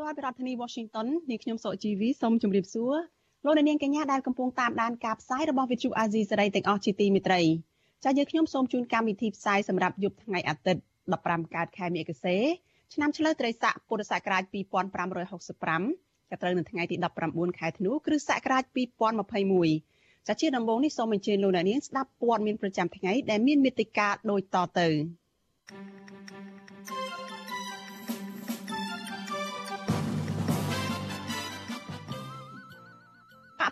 [0.00, 2.94] ផ្សាយផ្ទាល់ពីរដ្ឋធានី Washington នាងខ្ញុំសុកជីវីសូមជម្រាបសួរ
[3.44, 7.40] លោកអ្នកនាងកញ្ញាដែលកំពុងតាមដានការផ្សាយរបស់ Vithu Azisari ទាំងអស់ជាទីមេត្រី
[8.04, 10.82] ចា៎យើងខ្ញុំសូមជូនកម្មវិធីផ្សាយសម្រាប់យប់ថ្ងៃអាទិត្យ
[11.18, 12.36] 15កើតខែមិគសេ
[12.94, 16.96] ឆ្នាំឆ្លូវត្រីស័កពុរសករាជ2565ចាប់ត្រូវនៅថ្ងៃទី
[17.28, 18.64] 19ខែធ្នូគ្រិស្តសករាជ
[19.46, 26.09] 2021ចាជាដំបូងនេះសូមអញ្ជើញលោកអ្នកនាងស្ដាប់ព័ត៌មានប្រចាំថ្ងៃដែលមានមេត្តាដូចតទៅបក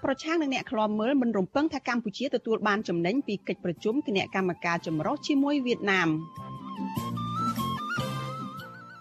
[0.04, 6.08] ប្រឆាំងនឹងអ្នកខ្លាំមើលមិនរំពឹងថាកម្ពុជាទទួលបានចំណេញពីកិច្ចប្រជុំគណៈកម្មការចម្រុះជាមួយវៀតណាម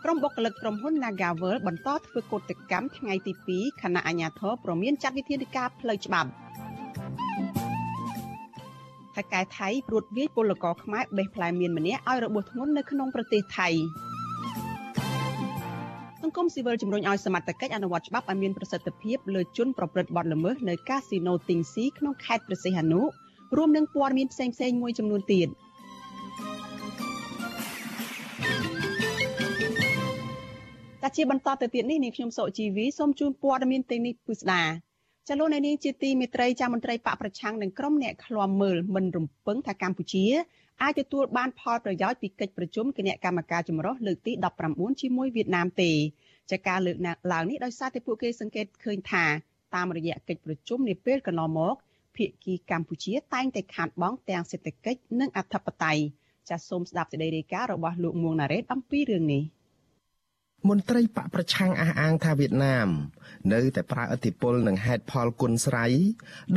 [0.03, 6.29] ក្រុមបុគ្គលិកក្រុមហ៊ុន Nagavel បន្តធ្វើកោតកម្មថ្ងៃទី2ខណៈអាជ្ញាធរប្រមានចាត់វិធានការផ្លូវច្បាប់
[9.15, 14.06] ថៃកែថៃព្រួតវាយពលករខ្មែរបេះផ្លែមៀនម្នាក់ឲ្យរបួសធ្ងន់នៅក្នុងប្រទេសថៃស
[16.28, 23.02] ង្គមស៊ីវិលជំរុញឲ្យសមត្ថកិច្ចអនុវត្តច្បាប់ឲ្យមានប្រសិទ្ធភាពលើជនប្រព្រឹត្តបទល្មើសនៅកាស៊ីណូទីងស៊ីក្នុងខេត្តព្រះសីហនុ
[23.58, 25.48] រួមនឹងព័ត៌មានផ្សេងៗមួយចំនួនទៀត។
[31.02, 34.64] តែជាបន្តទៅទៀតនេះនាងខ្ញុំសុជីវីសូមជូនព័ត៌មានទាំងនេះពិស្ដា
[35.28, 40.25] ចលនានេះជាទីមេត្រីចាមន្ត្រីបកប្រឆាំងនឹងក្រុមអ្នកឃ្លាំមើលមិនរំពឹងថាកម្ពុជា
[40.81, 44.33] អាចទទួលបានផលប្រយោជន៍ពីកិច្ចប្រជុំគណៈកម្មការចម្រុះលើកទី
[44.67, 45.92] 19ជាមួយវៀតណាមទេ
[46.52, 46.98] ចាការលើក
[47.33, 49.26] ឡើងនេះដោយសារតែពួកគេសង្កេតឃើញថា
[49.76, 51.76] តាមរយៈកិច្ចប្រជុំនាពេលកន្លងមក
[52.16, 56.02] ភាគីកម្ពុជាតែងតែខាតបង់ទាំងសេដ្ឋកិច្ចនិងអធិបតេយ្យ
[56.49, 59.43] ចាសសូមស្ដាប់សេចក្តីរាយការណ៍របស់លោកមួងណារ៉េតអំពីរឿងនេះ។
[60.70, 62.89] មន្ត្រីបកប្រឆាំងអះអាងថាវៀតណាម
[63.54, 65.93] នៅតែប្រើឥទ្ធិពលនិងហេតុផលគុណស្រ័យ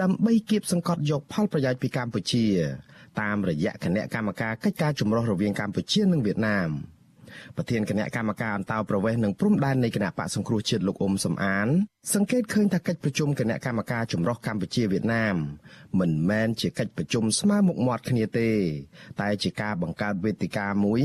[0.03, 2.44] ដើម្បីគៀបសង្កត់យកផលប្រយោជន៍ពីកម្ពុជា
[3.21, 6.71] តាមរយៈគណៈកម្មការកិច្ចការចម្រុះរវាងកម្ពុជានិងវៀតណាម។
[7.56, 11.69] ប្រធានគណៈកម្មការអន្តរប្រវេសន៍និងព្រំដែននៃគណៈបកសង្គ្រោះជាតិលោកអ៊ុំសំអាន
[12.15, 15.37] សង្កេតឃើញថាកិច្ចប្រជុំគណៈកម្មការចម្រុះកម្ពុជាវៀតណាម
[16.00, 18.50] មិនមែនជាកិច្ចប្រជុំស្មើមុខមាត់គ្នាទេ
[19.21, 21.00] តែជាការបង្កើតវេទិកាមួយ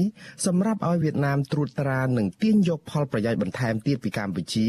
[0.46, 4.68] សម្រាប់ឲ្យវៀតណាមត្រួតត្រានិងទាញយកផលប្រយោជន៍បន្ថែមទៀតពីកម្ពុជា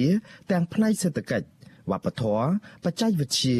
[0.50, 1.46] ទាំងផ្នែកសេដ្ឋកិច្ច
[1.90, 2.46] វប្បធម៌
[2.84, 3.58] បច្ចេកវិទ្យា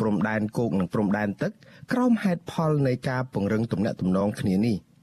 [0.00, 1.52] ព្រំដែនគោកនិងព្រំដែនទឹក
[1.92, 4.78] ក្រោមហេតុផលនៃការពង្រឹងទំនាក់ទំនងគ្នានេះ។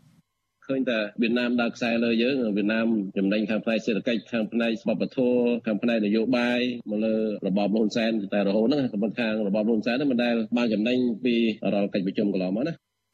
[0.72, 2.88] ឃើញតែវៀតណាមដើរខ្សែលើយើងវៀតណាម
[3.18, 6.59] ចំណេញខាងផ្នែកសេដ្ឋកិច្ចខាងផ្នែកវប្បធម៌ខាងផ្នែកនយោបាយ
[6.90, 7.16] មកលើ
[7.47, 11.36] របបលហ៊ុនសែនតែរហូតហ្នឹងសម្បត្តិខាងរបបលហ៊ុនសែនហ្នឹងមិនដែលបានចំណេញពី
[11.74, 12.74] រាល់កិច្ចប្រជុំកន្លងមកណា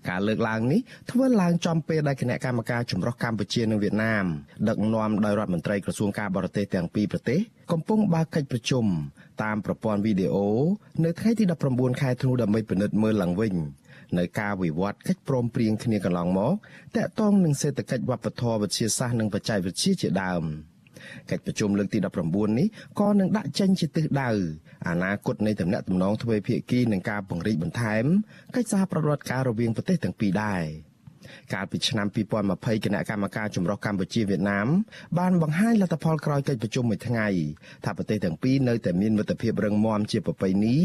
[0.10, 4.26] ការលើកឡើងនេះធ្វើឡើងចំពេលដែលគណៈកម្មការចម្រុះកម្ពុជានិងវៀតណាម
[4.70, 7.40] ដឹកនាំដោយរដ្ឋមន្ត្រីក្រសួងការបរទេសទាំងពីរប្រទេស
[7.72, 8.86] កំពុងបើកកិច្ចប្រជុំ
[9.44, 10.50] តាមប្រព័ន្ធវីដេអូ
[11.06, 11.44] នៅថ្ងៃទី
[11.74, 13.56] 19ខែធ្នូដើម្បីពិនិត្យមើលឡើងវិញ
[14.18, 16.54] នៅការវិវត្តកិច្ចព្រមព្រៀងគ្នាកន្លងមក
[16.98, 20.44] តាក់ទងនឹងសេដ្ឋកិច្ចវប្បធម៌វិទ្យាសាស្ត្រនិងបច្ចេកវិទ្យាជាដើម
[21.32, 22.68] កិច្ចប្រជុំលើកទី19នេះ
[23.00, 24.30] ក៏នឹងដាក់ចេញជាទិសដៅ
[24.88, 28.06] អនាគតនៃទំនាក់ទំនងទ្វេភាគីនិងការពង្រីកបន្ថែម
[28.56, 30.64] កិច្ចសហប្រតិបត្តិការរវាងប្រទេសទាំងពីរដែរ។
[31.54, 32.08] កាលពីឆ្នាំ
[32.46, 34.68] 2020គណៈកម្មការចម្រុះកម្ពុជាវៀតណាម
[35.20, 37.28] បានបង្ហាញលទ្ធផលក្រោយកិច្ចប្រជុំមួយថ្ងៃ
[37.86, 40.78] ថាប្រទេសទាំងពីរនៅតែមានមិត្តភាពរឹងមាំជាប្រពៃណី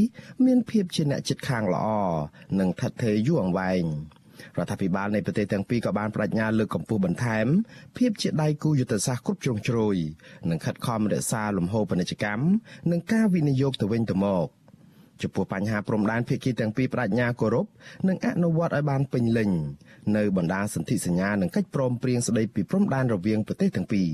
[0.45, 1.87] មានភាពជាអ្នកជិតខាងល្អ
[2.61, 3.85] និងថិតថេរយូរអង្វែង
[4.59, 7.47] រដ្ឋាភិបាលនៃប្រទេសទាំងពីរក៏បានបដិញ្ញាលើកកម្ពស់បន្ថែម
[7.99, 9.97] ភាពជាដៃគូយុទ្ធសាស្ត្រគ្រប់ជ្រុងជ្រោយ
[10.51, 12.45] និងខិតខំរក្សាលំហូរពាណិជ្ជកម្ម
[12.91, 14.49] និងការវិនិយោគទៅវិញទៅមក។
[15.23, 17.67] ចំពោះបញ្ហាព្រំដែនភាគីទាំងពីរបដិញ្ញាគោរព
[18.09, 19.51] និងអនុវត្តឲ្យបានពេញលេញ
[20.17, 24.11] នៅបណ្ដាសន្ធិសញ្ញានិងកិច្ចព្រមព្រៀងស្តីពីព្រំដែនរវាងប្រទេសទាំងពីរ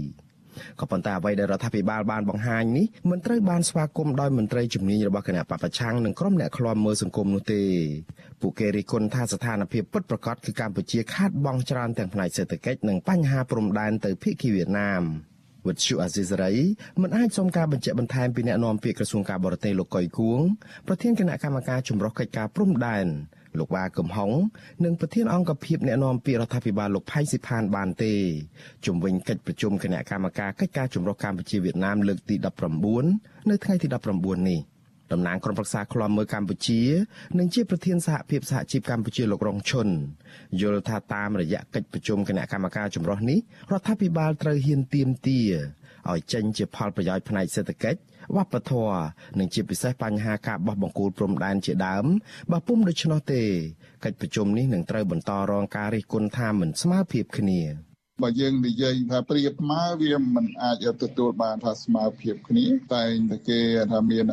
[0.81, 7.63] ក៏ប៉ុន្តែអ្វីដែលរដ្ឋាភិបាលបានបង្ហាញនេះមិនត្រូវបានស្វាគមន៍ដោយមន្ត្រីជំនាញរបស់គណៈបពប្រឆាំងនិងក្រុមអ្នកឃ្លាំមើលសង្គមនោះទេ
[8.41, 15.03] ពួកគេរិះគន់ថាស្ថានភាពពិតប្រាកដគឺកម្ពុជាខាតបង់ច្រើនទាំងផ្នែកសេដ្ឋកិច្ចនិងបញ្ហាព្រំដែនទៅភាគីវៀតណាម។
[15.69, 16.55] វិទ្យុអាស៊ីសេរី
[17.03, 20.41] មិនអាចសុំការបញ្ជាក់បន្ថែមពីអ្នកនាំពាក្យក្រសួងការបរទេសលោកកុយគួង
[20.87, 23.07] ប្រធានគណៈកម្មការចម្រុះកិច្ចការព្រំដែន
[23.59, 24.31] លោកវ៉ាកំហុង
[24.85, 28.13] និងប្រធានអង្គភិបអ្នកនាំពាក្យរដ្ឋាភិបាលលោកផៃស៊ីផានបានទេ
[28.87, 32.37] ជំវិញកិច្ចប្រជុំគណៈកម្មការកិច្ចការចម្រុះកម្ពុជាវៀតណាមលើកទី
[32.95, 33.87] 19នៅថ្ងៃទី
[34.19, 34.61] 19នេះ
[35.13, 36.83] តំណាងក្រុមប្រឹក្សាឃ្លាំមើលកម្ពុជា
[37.39, 39.89] និងជាប្រធានសហភាពសហជីពកម្ពុជាលោករងឈុន
[40.61, 43.39] យល់ថាតាមរយៈកិច្ចប្រជុំគណៈកម្មការចម្រុះនេះ
[43.73, 45.41] រដ្ឋាភិបាលត្រូវហ៊ានទៀមទា
[46.11, 48.01] ឲ្យចេញជាផលប្រយោជន៍ផ្នែកសេដ្ឋកិច្ច
[48.37, 49.01] វប្បធម៌
[49.39, 52.07] និងជាពិសេសបញ្ហាការបោះបង្គោលព្រំដែនជាដើម
[52.53, 53.43] បើពុំដូច្នោះទេ
[54.05, 57.63] កិច្ចប្រជុំនេះនឹងត្រូវបន្តរងការរិះគន់ថាមិនស្មើភាពគ្នា។
[58.23, 63.61] បើយើងនិយាយថាប្រៀបស្មើវាមិនអាចទទួលបានថាស្មើភាពគ្នាតែតែគេ
[63.91, 64.25] ថាមាន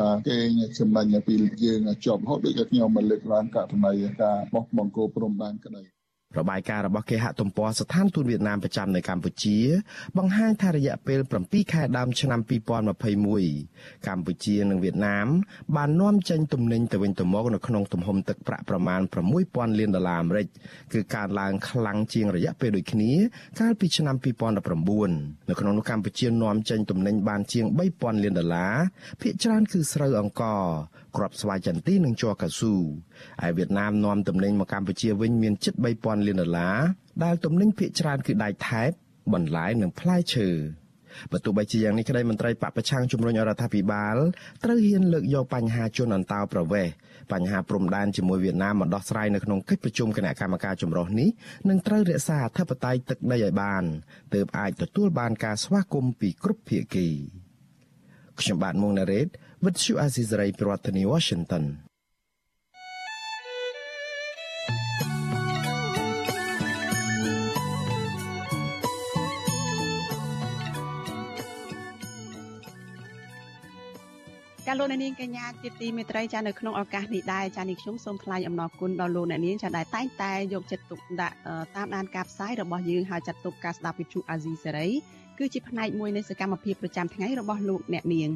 [0.00, 0.36] ថាគេ
[0.78, 1.34] ចំណេញពី
[1.64, 6.01] យើងជាប់រហូតដូចខ្ញុំមកលើកឡើងករណីការបោះបង្គោលព្រំដែនក្តី
[6.38, 9.58] របាយការណ៍របស់គេហទំព័រស្ថានទូតវៀតណាមប្រចាំនៅកម្ពុជា
[10.18, 15.26] បង្ហាញថារយៈពេល7ខែដើមឆ្នាំ2021កម្ពុជានិងវៀតណាម
[15.76, 19.00] បាននាំចេញទំនិញទៅវិញទៅមកនៅក្នុងទំហំទឹកប្រាក់ប្រមាណ
[19.40, 20.46] 6000លានដុល្លារអាមេរិក
[20.92, 23.12] គឺកើនឡើងខ្លាំងជាងរយៈពេលដូចគ្នា
[23.60, 28.74] កាលពីឆ្នាំ2019នៅក្នុងនោះកម្ពុជានាំចេញទំនិញបានជាង3000លានដុល្លារ
[29.20, 30.64] ភាគច្រើនគឺស្រូវអង្ករ
[31.16, 32.74] គ្រាប់ស្វាយចន្ទីនិងជ័រកៅស៊ូ
[33.46, 36.78] ឯវៀតណាមនាំទំនិញមកកម្ពុជាវិញមានជិត3000លានដុល្លារ
[37.24, 38.90] ដែលទំនិញភាគច្រើនគឺដែកថែប
[39.32, 40.50] បន្លែនិងផ្លែឈើ
[41.32, 44.16] បើទោះបីជាយ៉ាងនេះក្តីមន្ត្រីបពប្រឆាំងជំរុញរដ្ឋាភិបាល
[44.64, 46.92] ត្រូវហ៊ានលើកយកបញ្ហាជនអន្តោប្រវេសន៍
[47.32, 51.28] បញ្ហាព្រំដែនជាមួយវៀតណាមមកដោះស្រាយនៅក្នុងកិច្ចប្រជុំគណៈកម្មការចម្រុះនេះ
[51.68, 53.84] នឹងត្រូវរក្សាអធិបតេយ្យទឹកដីឲ្យបាន
[54.34, 57.08] ទើបអាចទទួលបានការស្វាគមន៍ពីគ្រប់ភាគី
[58.40, 59.28] ខ្ញុំបាទមុងណារ៉េត
[59.64, 61.64] With you Azizray ប្រធានាទី Washington
[74.66, 81.36] ចាលោកអ្នកនាងកញ្ញាជាទីមេត្រីចានៅក្នុងឱកាសនេះដែរចានេះខ្ញុំសូមថ្លែងអំណរគុណដល់លោកអ្នកនាងចាដែលតែងតែយកចិត្តទុកដាក់
[81.76, 84.88] តាមដានការផ្សាយរបស់យើងហើយចាត់ទុកការស្ដាប់វិទ្យុអាស៊ីសេរី
[85.38, 88.30] គឺជាផ្នែកមួយនៃសកម្មភាពប្រចាំថ្ងៃរបស់លោកអ្នកនាង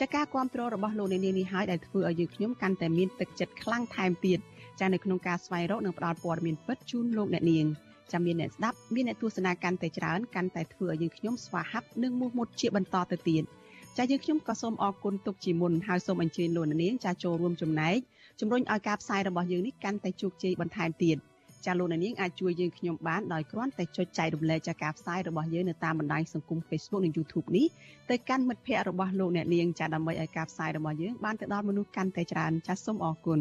[0.00, 4.38] ចាការគ្រប់គ្រងរបស់លោកអ្នកនាងនេះហើយដែលធ្វើឲ្យយើងខ្ញុំកាន់តែមានទឹកចិត្តខ្លាំងថែមទៀត
[4.80, 7.66] ចានៅក្នុងការស្វែងរកនិងផ្តល់ព័ត៌មានពិតជូនលោកអ្នកនាង
[8.12, 13.44] ចាំមានអ្នកស្ដាប់មានអ្នកទស្សនាកាន់តែច្រើនកាន់តែធ្វើឲ្យយើងខ្ញុំស្វាហាប់និងមោះមុតជាបន្តទៅទៀត។
[13.96, 17.98] ចាយើងខ្ញុំក៏សូមអរគុណទុកជាមុនហើយសូមអញ្ជើញលោកនាងចាចូលរួមចំណែក
[18.40, 21.16] ជំរុញឲ្យការផ្សាយរបស់យើងនេះកាន់តែជោគជ័យបន្ថែមទៀត
[21.66, 27.66] ចាលោកនាងអាចជួយយើងខ្ញុំបានដោយគ្រាន់តែចុចចែករំលែកចាការផ្សាយរបស់យើងនៅតាមបណ្ដាញសង្គម Facebook និង YouTube នេះ
[28.10, 33.40] ទៅកាន់មិត្តភ័ក្តិរបស់លោកអ្នកនាងចាដើម្បីឲ្យការផ្សាយរបស់យើងបានទៅដល់មនុស្សកាន់តែច្រើនចាសូមអរគុណ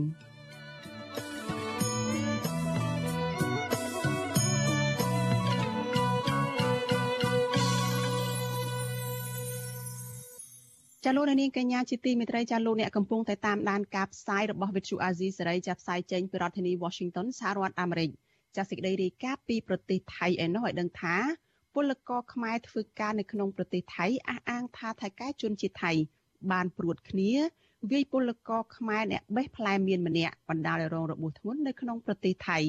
[11.10, 18.10] ចាលោកនាងកញ្ញាជាទីមេត្រីចាលោកអ្នកកំពុងតែតាមដានការផ្សាយរបស់វិទ្យុអាស៊ីសេរីចាផ្សាយចេញពីរដ្ឋធានី Washington សហរដ្ឋអាមេរិក
[18.56, 21.16] ចាសេចក្តីរាយការណ៍ពីប្រទេសថៃឯណោះឲ្យដឹងថា
[21.74, 25.92] ពលករខ្មែរធ្វើការនៅក្នុងប្រទេសថៃអះអាងថាថៃកែជនជាតិថៃ
[26.52, 27.32] បានព្រួតគ្នា
[27.92, 32.60] វាយពលករខ្មែរអ្នកបេះផ្លែមៀនម្នាក់បណ្ដាលឲ្យរងរបួសធ្ងន់នៅក្នុងប្រទេសថៃ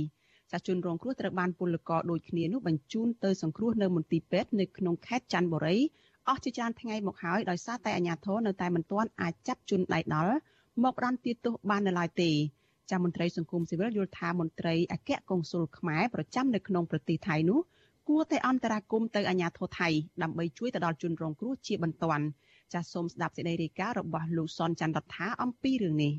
[0.53, 5.79] ចាជនរងគ្រោះត្រូវបានពលករដូចគ្នានោះបញ្ជូនទៅសង្គ្រោះនៅមន្ទីរពេទ្យនៅក្នុងខេត្តច័ន្ទបុរី
[6.29, 10.35] អស់ជាច្រើនថ្ងៃមកហើយដោយសារតែអាជ្ញាធរនៅតែមិនទាន់អាចចាប់ជនដៃដល់
[10.85, 12.31] មកផ្ដន្ទាទោសបាននៅឡើយទេ
[12.91, 17.61] ចាមន្ត្រីសង្គមស៊ីវិលយល់ថាមន្ត្រីអគ្គកុងស៊ុលខ្មែរប្រចាំនៅក្នុងប្រទេសថៃនោះ
[18.09, 19.89] គួរតែអន្តរាគមទៅអាជ្ញាធរថៃ
[20.23, 22.25] ដើម្បីជួយទៅដល់ជនរងគ្រោះជាបន្ទាន់
[22.73, 26.13] ចាសសូមស្ដាប់សេចក្តីរាយការណ៍របស់លោកសនច័ន្ទរដ្ឋាអំពីរឿងនេះ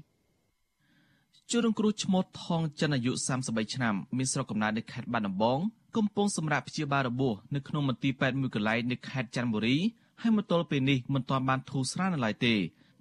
[1.52, 3.12] ជនរងគ្រោះឈ្មោះថងចិនអាយុ
[3.44, 5.60] 33ឆ្នាំមានស្រុកកំណើតនៅខេត្តបាត់ដំបង
[5.98, 9.78] កំពុងសម្រាប់ព្យាបាលរបួសនៅក្នុងមន្ទីរពេទ្យមួយកន្លែងនៅខេត្តច័ន្ទបុរី
[10.22, 12.56] ហើយមកទល់ពេលនេះមិនទាន់បានធូរស្រាលនៅឡើយទេ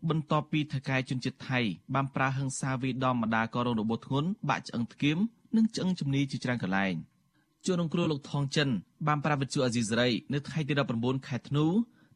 [0.09, 1.61] បន្ទាប់ពីថកែជនជាតិថៃ
[1.95, 5.19] បានប្រើហិង្សាវាយដំម្ដាយក៏រងរបួសធ្ងន់បាក់ឆ្អឹងធ្គាម
[5.57, 6.95] និងឆ្អឹងជំនីជាច្រើនកន្លែង
[7.65, 8.69] ជួននឹងគ្រូលោកថងចិន
[9.07, 11.67] បានប្រាប់វិទ្យុអាស៊ីសេរីនៅថ្ងៃទី19ខែធ្នូ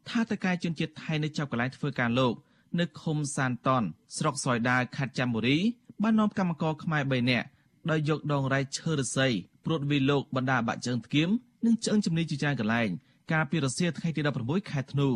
[0.09, 2.35] ថាតកែជនជាតិថៃនៅចាប់កន្លែងធ្វើការលោក
[2.81, 3.83] នៅឃុំសានតន
[4.17, 5.59] ស្រុកសយដាខេត្តចាំបុរី
[6.03, 7.47] បាននាំកម្មករខ្មែរ3នាក់
[7.91, 11.29] ដោយយកដងរែកឈើរស័យ ព្រួតវីលោកបណ្ដាបាក់ជើងធ្គាម
[11.67, 12.89] និងឆ្អឹងជំនីជាច្រើនកន្លែង
[13.33, 15.09] កាលពីរសៀលថ្ងៃទី16ខែធ្នូ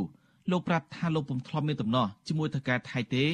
[0.50, 3.24] លោកប្រាប់ថាលោកពុំធ្លាប់មានដំណោះជាមួយថៅកែថៃទេ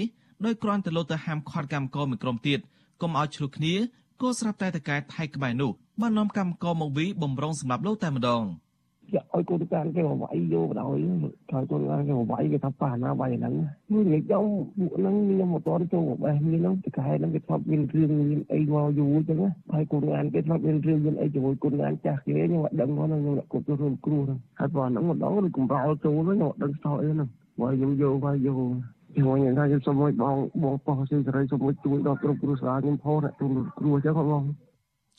[0.44, 2.58] ដោយគ្រាន់តែលោកទៅហាមឃាត់កម្មករមួយក្រុមទៀត
[3.00, 3.74] កុំឲ្យឆ្លោះគ្នា
[4.20, 8.42] ក៏ស្រាប់តែថៅកែថៃក្បែរនោះបាននាំកម្មករមកវីបំរុងសម្រាប់លោកតែម្ដង។
[9.14, 10.96] ចាក់ឲ្យកូនកានគេមកវាយយកបណ្ដោយ
[11.50, 13.54] ថាកូនកានគេមកវាយគេថាប៉ះណាវាយហ្នឹង
[13.92, 19.38] មួយនិយាយចង់ពួកហ្នឹងមានម៉ូទ័រចូលបេះមានហ្នឹងតែកែហ្នឹងគេធ្លាប់មានរឿងមានអីមកយូរអញ្ចឹង
[19.72, 27.28] ហើយកូនកានគេធ្លាប់មានរឿងមានអីជាមួយកូនកានចាស់គេខ្ញុំអត់ដឹងផងខ្ញុំអត់គ្រប់ចូលរួមគ្រូហ្នឹងហើយបើហ្នឹងម្ដងឬកំរោលចូលហ្នឹងខ្ញុំអត់ដឹងស្ទោអីហ្នឹង
[27.60, 28.60] បើខ្ញុំយកវាយយក
[29.14, 33.46] ខ្ញុំញ៉ាំថាខ្ញុំសុំមួយបងបងប៉ោះស៊ីសេរីសុំមួយជួយដល់គ្រប់គ្រួសារខ្ញុំផងអ្នកទូ
[33.78, 34.44] គ្រូអញ្ចឹងបង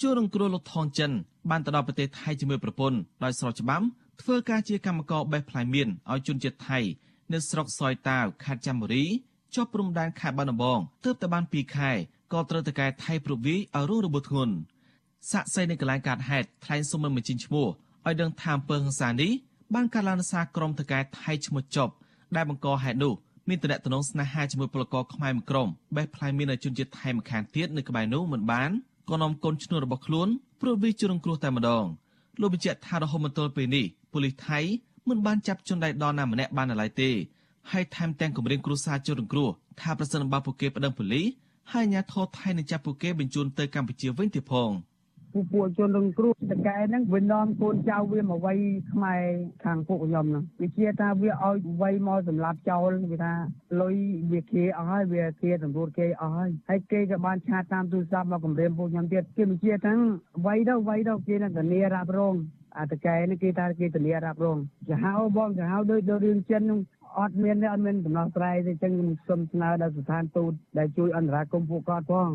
[0.03, 1.11] ជួននឹងគ្រួលោកថងចិន
[1.49, 3.85] បានទៅដល់ប្រទេសថៃជាមួយប្រពន្ធដោយស្របច្បាប់
[4.21, 6.79] ធ្វើការជាកម្មករបេះផ្លែមៀនឲ្យជនជាតិថៃ
[7.33, 9.05] នៅស្រុកសយតាវខេត្តចាំបុរី
[9.55, 11.91] ជាប់ព្រំដែនខេត្តបាត់ដំបងទើបតែបាន2ខែ
[12.33, 14.53] ក៏ត្រូវតកែថៃប្រវីឲ្យរងរបួសធ្ងន់
[15.31, 17.67] សាក់សីនៃកន្លែងកាត់ហេតុថ្លែងសុំមិនបញ្ចេញឈ្មោះ
[18.05, 19.31] ឲ្យដឹងថាអំពើហិង្សានេះ
[19.73, 21.93] បានកាត់ឡើងសារក្រុមតកែថៃឈ្មោះចប់
[22.35, 23.13] ដែលបង្កហេតុនោះ
[23.49, 28.71] មានតំណែងស្នេហាជាមួយពលករខ្មែរមួយក្រុមបេះផ្លែមានជនជាតិថៃម្ខាងទៀតនៅក្បែរនោះមិនបាន
[29.09, 30.27] ក៏នាំកូនឈ្នួលរបស់ខ្លួន
[30.61, 31.85] ព្រោះវាជារងគ្រោះតែម្ដង
[32.39, 34.59] លោកបញ្ជាក់ថារហូតមកទល់ពេលនេះប៉ូលីសថៃ
[35.09, 37.09] មិនបានចាប់ជនដៃដល់ណាម្នាក់បាននៅឡើយទេ
[37.71, 39.49] ហើយថែមទាំងគម្រាមគ្រួសារជនរងគ្រោះ
[39.81, 41.25] ថាប្រសិនបើពួកគេប្តឹងប៉ូលីស
[41.71, 44.69] ហើយអាជ្ញាធរថៃនឹងចាប់ពួកគេបញ្ជូនទៅកម្ពុជាវិញទៀតផង។
[45.33, 48.57] ពួកពួកជនរងគ្រោះតកែហ្នឹងវានាំកូនចៅវាមកវាយ
[48.91, 49.21] ខ្មែរ
[49.63, 53.33] ខាងពួកខ្ញុំហ្នឹងវាជាថាវាឲ្យវាយមកសម្លាប់ចោលវាថា
[53.81, 53.95] លុយ
[54.31, 59.93] វាគេអស់ហើយវាគេសម្រួលគេអស់ហើយហើយគេក៏បានឆាតតាមទូរស័ព្ទមកគម្រាមពួកខ្ញុំទៀតគេមិនជាថា
[60.45, 62.35] វាយទៅវាយទៅគេនឹងធានារ៉ាប់រង
[62.77, 64.57] អាតកែនេះគេថាគេធានារ៉ាប់រង
[64.89, 66.79] ចាហៅបងចាហៅដូចដូចរឿងចិនហ្នឹង
[67.19, 72.29] អត់មានទេអត់មានដំណោះស្រាយទេអញ្ចឹងខ្ញុំសូមស្នើដល់ស្ថានទូតដែលជួយអន្តរាគមន៍ពួកគាត់ផង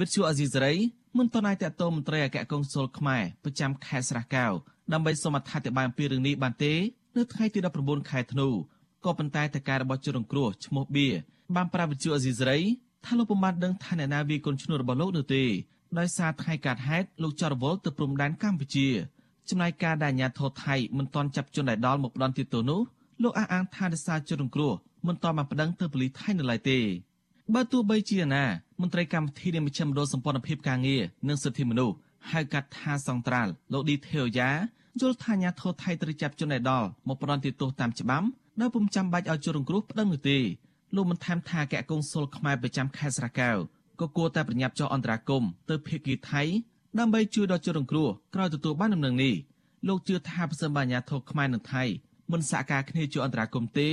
[0.00, 0.72] វិទ្យុអេស៊ីសរ៉ៃ
[1.18, 4.52] មិនទាន់អាចតតមន្ត្រីអគ្គកុងស៊ុលខ្មែរប្រចាំខេត្តស្រះកែវ
[4.92, 6.72] ដើម្បីសូមអធិប្បាយអំពីរឿងនេះបានទេ
[7.16, 8.48] នៅថ្ងៃទី19ខែធ្នូ
[9.04, 11.08] ក៏ប៉ុន្តែតការរបស់ជនរងគ្រោះឈ្មោះបៀ
[11.54, 12.58] បានប្រាប់វិទ្យុអេស៊ីសរ៉ៃ
[13.04, 15.44] ថាលោកពុំបានដឹងថាអ្នកណាវាគុនឈ្នួលរបស់លោកនោះទេ
[15.98, 18.88] ដោយសារថ្ងៃកាត់ហេតុលោកចរវល់ទៅព្រំដែនកម្ពុជា
[19.48, 22.80] ចំណែកការដែលអាញាធរថៃមិនទាន់ចាប់ជនដែលដល់មកផ្ដន់ទីតនោះ
[23.22, 24.72] លោកអះអាងថាដោយសារជនរងគ្រោះ
[25.06, 26.78] មិនទាន់បានប្តឹងទៅប៉ូលីសថៃនៅឡើយទេ
[27.56, 28.44] បើទោះបីជាណា
[28.80, 31.96] មន្ត្រីកម្មវិធីនៃមជ្ឈមណ្ឌលសម្ព័ន្ធភាពការងារនិងសិទ្ធិមនុស្ស
[32.30, 34.50] ហៅកាត់ថាសង្ត្រាល់លោកឌីថេយ៉ា
[35.00, 38.26] យល់ថាអាញាធរថៃត្រូវចាប់ជនឯដល់មកផ្ដន់ទោសតាមច្បាប់
[38.60, 40.38] ដោយពុំចាំបាច់ឲ្យជនរងគ្រោះប្តឹងនោះទេ
[40.94, 43.56] លោកបានថែមថាកែកុងស៊ុលខ្មែរប្រចាំខេត្តស្រែកែវ
[44.00, 46.42] ក៏គួរតែប្រញាប់ចោះអន្តរាគមទៅភៀកគីថៃ
[46.98, 49.34] ដើម្បីជួយដល់ជនរងគ្រោះក្រោយទទួលបានដំណឹងនេះ
[49.88, 51.82] លោកជឿថាប្រសិនបើអាញាធរខ្មែរនិងថៃ
[52.32, 53.88] មិនសហការគ្នាជួយអន្តរាគមទេ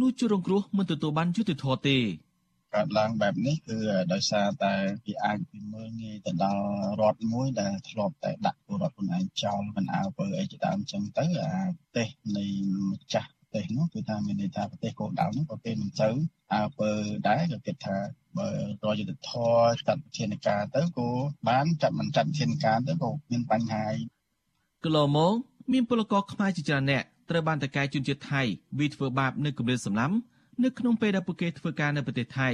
[0.00, 1.98] នោះជនរងគ្រោះមិនទទួលបានយុត្តិធម៌ទេ
[2.74, 3.78] កើតឡើងបែបនេះគឺ
[4.12, 4.74] ដោយសារតែ
[5.06, 6.64] វាអាចពីមើលងាយទៅដល់
[7.00, 12.46] រដ្ឋមួយដែលធ្លាប់តែដាក់ពលរដ្ឋខ្លួនឯងចោលមិនអើពើអីជាដើមអញ្ចឹងទៅអាប្រទេសនៃ
[12.90, 16.08] ម្ចាស់ប្រទេសនោះគឺថាមានន័យថាប្រទេសកូនដៅនោះក៏គេមិនទៅ
[16.54, 16.90] អើពើ
[17.28, 17.96] ដែរក៏គិតថា
[18.38, 18.48] បើ
[18.84, 21.08] រយុទ្ធធរចាត់វិធានការទៅក៏
[21.48, 23.86] បានចាត់មិនចាត់វិធានការទៅក៏មានបញ្ហា
[24.84, 25.34] កន្លងមក
[25.72, 28.42] មានពលករខ្មែរជាច្រើនអ្នកត្រូវបានតកែជនជាតិថៃ
[28.78, 30.14] វិធ្វើបាបនៅគម្រាមសម្លាប់
[30.64, 32.48] នៅក្នុងពេលដែលពួកគេធ្វើការនៅប្រទេសថៃ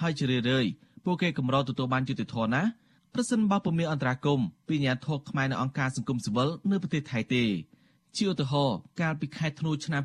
[0.00, 0.70] ហើយជារឿយៗ
[1.04, 2.62] ពួកគេកម្រទទួលបានយុត្តិធម៌ណា
[3.14, 7.44] ប្រសិនបើពុំមានអន្តរាគមពីអាញាធរខ្មែរនៅអង្គការសង្គមស៊ីវិលនៅប្រទេសថៃទេ
[8.16, 10.02] ជាឧទាហរណ៍កាលពីខែធ្នូឆ្នាំ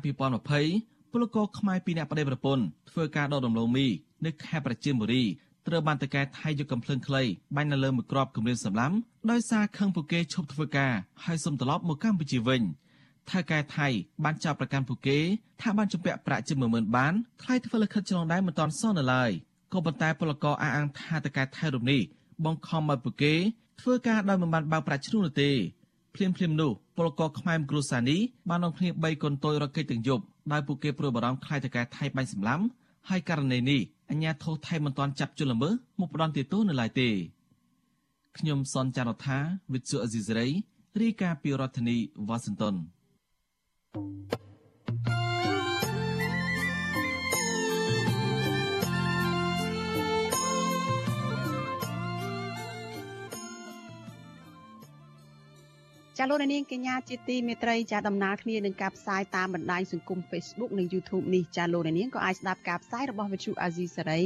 [0.58, 3.86] 2020ពលករខ្មែរពីរនាក់ប្តីប្រពន្ធធ្វើការដកដំឡូងមី
[4.24, 5.24] នៅខេត្តប្រជិមបុរី
[5.66, 7.22] ត្រូវបានតកែថៃយកកំភ្លើងខ្លី
[7.56, 8.92] បាញ់នៅលើមួយគ្រាប់គម្រាមសម្លាំ
[9.30, 10.92] ដោយសារខឹងពួកគេឈប់ធ្វើការ
[11.24, 12.62] ហើយសុំត្រឡប់មកកម្ពុជាវិញ។
[13.30, 13.88] ថៅកែថៃ
[14.24, 15.18] បានចាប់ប្រកាន់ពួកគេ
[15.60, 17.12] ថាបានជំពាក់ប្រាក់ជា10000បាន
[17.42, 19.30] ថ្លៃធ្វើលិខិតឆ្លងដែនមិនទាន់សងនៅឡើយ
[19.72, 22.00] ក៏ប៉ុន្តែពលករអះអាងថាតកែថៃរូបនេះ
[22.44, 23.34] បង្ខំឲ្យពួកគេ
[23.80, 25.50] ធ្វើការដោយមិនបានបើកប្រាក់ឈ្នួលនោះទេ
[26.14, 32.64] ភ្លាមភ្លាមនោះពលករខ្មែរគ្រួសារនេះបាននាំគ្នា3កូនតូចរកកិច្ចទាំងយប់ដោយពួកគេព្រួយបារម្ភខ្លាចតកែថៃបាញ់សម្លាប់
[33.08, 37.08] ហើយករណីនេះអាជ្ញាធរថៃមិនទាន់ចាប់ជនល្មើសមកផ្ដន់ទោសនៅឡើយទេ
[38.38, 39.38] ខ្ញុំសនចាររថា
[39.72, 40.46] វិទ្យុអេស៊ីសរ៉ៃ
[41.00, 41.96] រាយការណ៍ពីរដ្ឋធានី
[42.28, 42.74] វ៉ាស៊ីនតោន
[56.18, 64.22] ចាលោកនាងកញ្ញាជាទីមេត្រីចាដំណើរគ្នានឹងការផ្សាយតាមបណ្ដាញសង្គម Facebook និង YouTube នេះចាលោកនាងក៏អាចស្ដាប់ការផ្សាយរបស់វិទ្យុអាស៊ីសេរី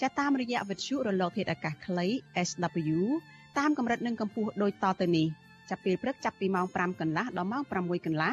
[0.00, 2.06] ចាតាមរយៈវិទ្យុរលកធាតុអាកាសខ្លី
[2.48, 2.98] SW
[3.58, 5.26] តាមកម្រិតនិងកម្ពស់ដូចតទៅនេះ
[5.70, 8.32] ចាប់ពេលព្រឹកចាប់ពីម៉ោង5កន្លះដល់ម៉ោង6កន្លះ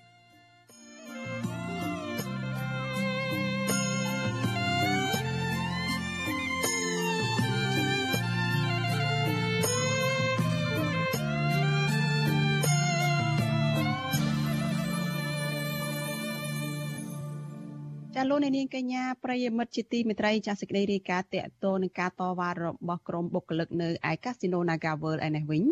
[18.21, 25.63] ចាលោកនាងកញ្ញាប្រិយមិត្តជាទីមេត្រីចាសសេចក្តីរាយការណ៍តកតទៅនឹងការតវ៉ារបស់ក្រុមបុគ្គលិកនៅឯកាស៊ីណូ Nagaworld ឯនេះវិញ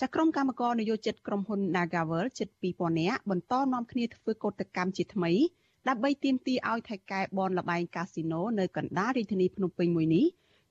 [0.00, 5.32] ចាក្រុមកម្មករនយោជិតក្រុមហ៊ុន Nagaworld ជិត2000នាក់បន្តនាំគ្នាធ្វើកោតកម្មជាថ្មី
[5.88, 10.26] ដើម្បីទាមទារឲ្យថៃកែបនលបែងកាស៊ីណូនៅកណ្ដាលរាជធានីភ្នំពេញមួយនេះ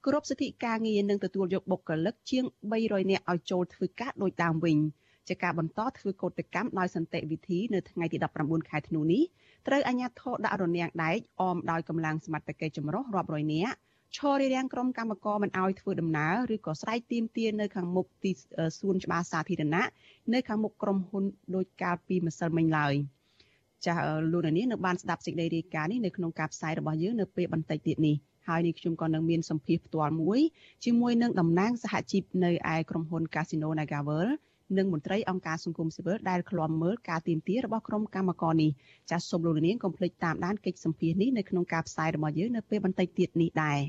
[0.06, 2.44] គ្រប់សិទ្ធិការងារនឹងទទួលយកបុគ្គលិកជាង
[2.78, 4.78] 300នាក់ឲ្យចូលធ្វើការដោយដើមវិញ
[5.30, 9.24] ជាការបន្តធ្វើកោតកម្មដោយសន្តិវិធីនៅថ្ងៃទី19ខែធ្នូនេះ
[9.68, 13.76] ត្រូវអាជ្ញាធរដាក់រនាំងដែកអមដោយកម្លាំងសមត្ថកិច្ចចម្រុះរាប់រយនាក់
[14.18, 18.32] ឈររារាំងក្រុមកម្មករមិនអោយធ្វើដំណើរឬក៏ស្រែកទាមទារនៅខាងមុខទី
[18.80, 19.88] សួនច្បារសាធារណៈ
[20.34, 21.24] នៅខាងមុខក្រុមហ៊ុន
[21.56, 22.94] ដោយកាលពីម្សិលមិញឡើយ
[23.86, 28.16] ចាស់លោកនាងនៅបានស្ដាប់សេចក្តីរាយការណ៍នេះនៅក្នុងការផ្សាយរបស់យើងនៅពេលបន្តិចទៀតនេះ
[28.48, 30.40] ហើយនេះខ្ញុំក៏នឹងមានសម្ភារផ្ទាល់មួយ
[30.86, 34.28] ជាមួយនឹងតំណាងសហជីពនៅឯក្រុមហ៊ុន Casino Nagavel
[34.78, 38.72] និងមន្ត្រីអង្គការសង្គមស៊ីវិលដែលឃ្លាំមើលការទៀមទារបស់ក្រុមកម្មករនេះ
[39.12, 43.80] ចាសសូមលោកនាងកុំភ្លេចតាមដានកិច្ចសម្ភារនេះនៅក្នុងការផ្សាយរបស់យើងនៅពេលបន្តិចទៀតនេះដែរ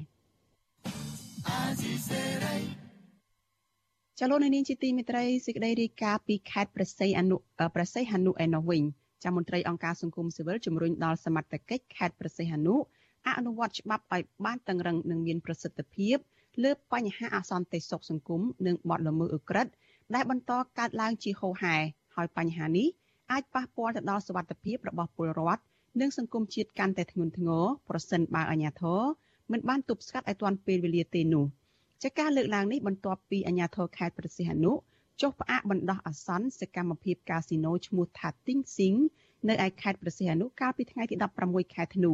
[4.20, 7.36] ចលនានាងជាទីមេត្រីសេចក្តីរាយការណ៍ពីខេត្តប្រស័យអនុ
[7.76, 8.82] ប្រស័យហនុឯណោះវិញ
[9.24, 12.74] ចាំមន្ត្រីអង្គការសង្គមស៊ីវិលជំរុញដល់សមត្ថកិច្ចខេត្តប្រស័យហនុ
[13.28, 16.16] អនុវត្តច្បាប់ឲ្យបានតឹងរឹងនិងមានប្រសិទ្ធភាព
[16.64, 19.72] លើបញ្ហាអសន្តិសុខសង្គមនិងបទល្មើសឧក្រិដ្ឋ
[20.14, 21.76] ដែលបន្តកើតឡើងជាហូរហែ
[22.14, 22.88] ហើយបញ្ហានេះ
[23.32, 25.62] អាចប៉ះពាល់ទៅដល់សុវត្ថិភាពរបស់ពលរដ្ឋ
[26.00, 29.00] និងសង្គមជាតិកាន់តែធ្ងន់ធ្ងរប្រសិនបើអាជ្ញាធរ
[29.52, 31.44] មិនបានទប់ស្កាត់ឲ្យទាន់ពេលវេលាទេនោះ
[32.02, 34.72] ចាការលើកឡើងនេះបន្ទាប់ពីអាជ្ញាធរខេត្តប្រសិទ្ធនុ
[35.20, 38.94] ចុះផ្អាកបណ្ដោះអាសន្នសកម្មភាពកាស៊ីណូឈ្មោះថាទីងស៊ីង
[39.48, 42.12] នៅឯខេត្តប្រសិទ្ធនុកាលពីថ្ងៃទី16ខែធ្នូ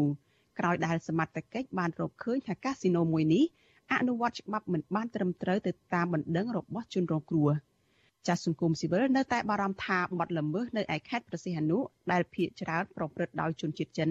[0.58, 3.44] ក្រោយដែលសមត្ថកិច្ចបានរកឃើញថាកាស៊ីណូមួយនេះ
[3.92, 7.50] អនុវត្តច្បាប់មិនបានត្រឹមត្រូវទៅតាមបណ្ដឹងរបស់ជនរងគ្រោះ
[8.26, 11.78] ចាស់សង្គមស៊ីវិលនៅតែបារម្ភថាបាត់ល្មើសនៅឯខេត្តប្រសិទ្ធនុ
[12.12, 14.10] ដែលភ ieck ច្រើនប្រព្រឹត្តដោយជនជាតិចិន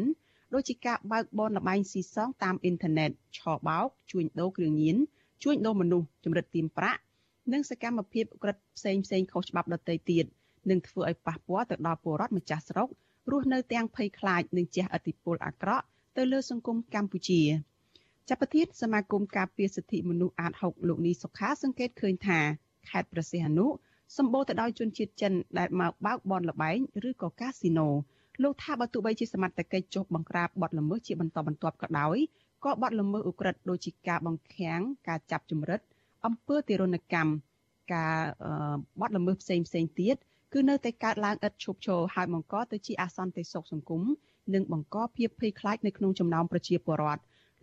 [0.54, 4.98] ដូចជាការបើកបនលបែងស៊ីសងតាមអ៊ីនធឺណិតឆបោកជួញដូរគ្រឿងញៀន
[5.44, 7.00] ជួញដូរមនុស្សចម្រិតទាមប្រាក់
[7.54, 10.26] និងសកម្មភាពក្រិតផ្សេងផ្សេងខុសច្បាប់ដទៃទៀត
[10.70, 12.90] នឹងធ្វើឲ្យប៉ះពាល់ទៅដល់ពលរដ្ឋម្ចាស់ស្រុក
[13.32, 15.86] រស់នៅទាំងភ័យខ្លាចនិងជះឥទ្ធិពលអាក្រក់
[16.18, 17.42] ទៅលើសង្គមកម្ពុជា
[18.30, 22.40] ចាប់ប្រធានសមាគមការពារសិទ្ធិមនុស្សអាត6លោកនីសុខាសង្កេតឃើញថា
[22.90, 23.68] ខេត្តប្រសិទ្ធនុ
[24.18, 27.88] សម្បូរទៅដោយជនជាតិចិនដែលមកបើកបនលបែងឬក៏កាស៊ីណូ
[28.44, 32.18] លោកថាបើទោះបីជាសមត្ថកិច្ចចុះបង្ក្រាបបទល្មើសជាបន្តបន្ទាប់ក៏ដោយ
[32.66, 35.80] ក៏បទល្មើសឧក្រិដ្ឋដូចជាការបង្ខាំងការចាប់ជំរិត
[36.26, 37.32] អំពើទារុណកម្ម
[37.94, 38.18] ការ
[39.02, 40.16] បទល្មើសផ្សេងផ្សេងទៀត
[40.54, 44.02] គឺនៅតែកើតឡើងឥតឈប់ឈរហើយបង្កទៅជាអសន្តិសុខសង្គម
[44.54, 47.22] និងបង្កភាពភ័យខ្លាចនៅក្នុងចំណោមប្រជាពលរដ្ឋ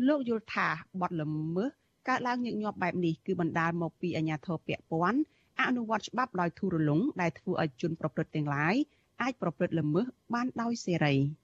[0.08, 0.68] លោកយល់ថា
[1.00, 1.70] បទល្មើស
[2.08, 5.20] កើតឡើងញឹកញាប់បែបនេះគឺបណ្ដាលមកពីអាញាធរពពាន់
[5.68, 8.74] អនុវត្តច្បាប់ដោយធូររលុងដែលធ្វើឲ្យជនប្រព្រឹត្តទាំងឡាយ
[9.22, 11.14] អាចប្រព្រឹត្តល្មើសបានដោយសេរី។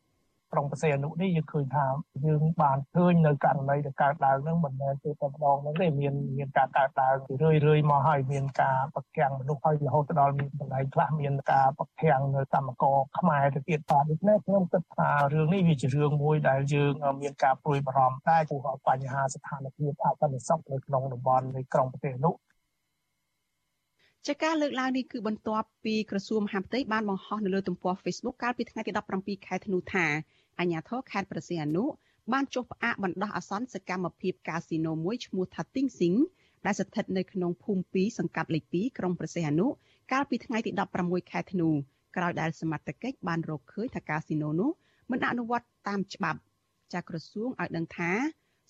[0.52, 1.86] ក្រុងប្រសេអនុនេះយើងឃើញថា
[2.26, 22.34] យើងបានឃើញនៅករណីដែលកើតឡើងហ្នឹងមិនមែនទេតែម្ដងហ្នឹងទេមានមានការកើតឡើងរឿយរឿយមកហើយមានការប្រកាំងមនុស្សហើយរហូតដល់មានកន្លែងខ្លះមានការប្រកាំងនៅកម្មករខ្មែរទៅទៀតបាទដូច្នេះខ្ញុំគិតថារឿងនេះវាជារឿងមួយដែលយើងមានការព្រួយបារម្ភតែព្រោះបញ្ហាស្ថានភាពអសន្តិសុខនៅក្នុងតំបន់នៃក្រុងប្រទេសនោះ
[24.26, 30.06] ចាការលើកឡើងនេះគឺបន្ទាប់ពីក្រសួងមហាផ្ទៃបានបង្ហោះនៅលើទំព័រ Facebook កាលពីថ្ងៃទី17ខែធ្នូថា
[30.58, 31.84] អាជ្ញាធរខេត្តប្រសិទ្ធអនុ
[32.32, 36.14] បានចុះផ្អាកបណ្ដោះអាសន្នសកម្មភាពកាស៊ីណូមួយឈ្មោះថាទីងស៊ីង
[36.66, 39.66] ដែលស្ថិតនៅក្នុងភូមិ2សង្កាត់លេខ2ក្រុងប្រសិទ្ធអនុ
[40.12, 41.68] កាលពីថ្ងៃទី16ខែធ្នូ
[42.16, 44.70] ក្រោយដែលសមត្ថកិច្ចបានរកឃើញថាកាស៊ីណូនោះ
[45.10, 46.40] មិនអនុវត្តតាមច្បាប់
[46.94, 48.12] ចាក្រសួងឲ្យដឹងថា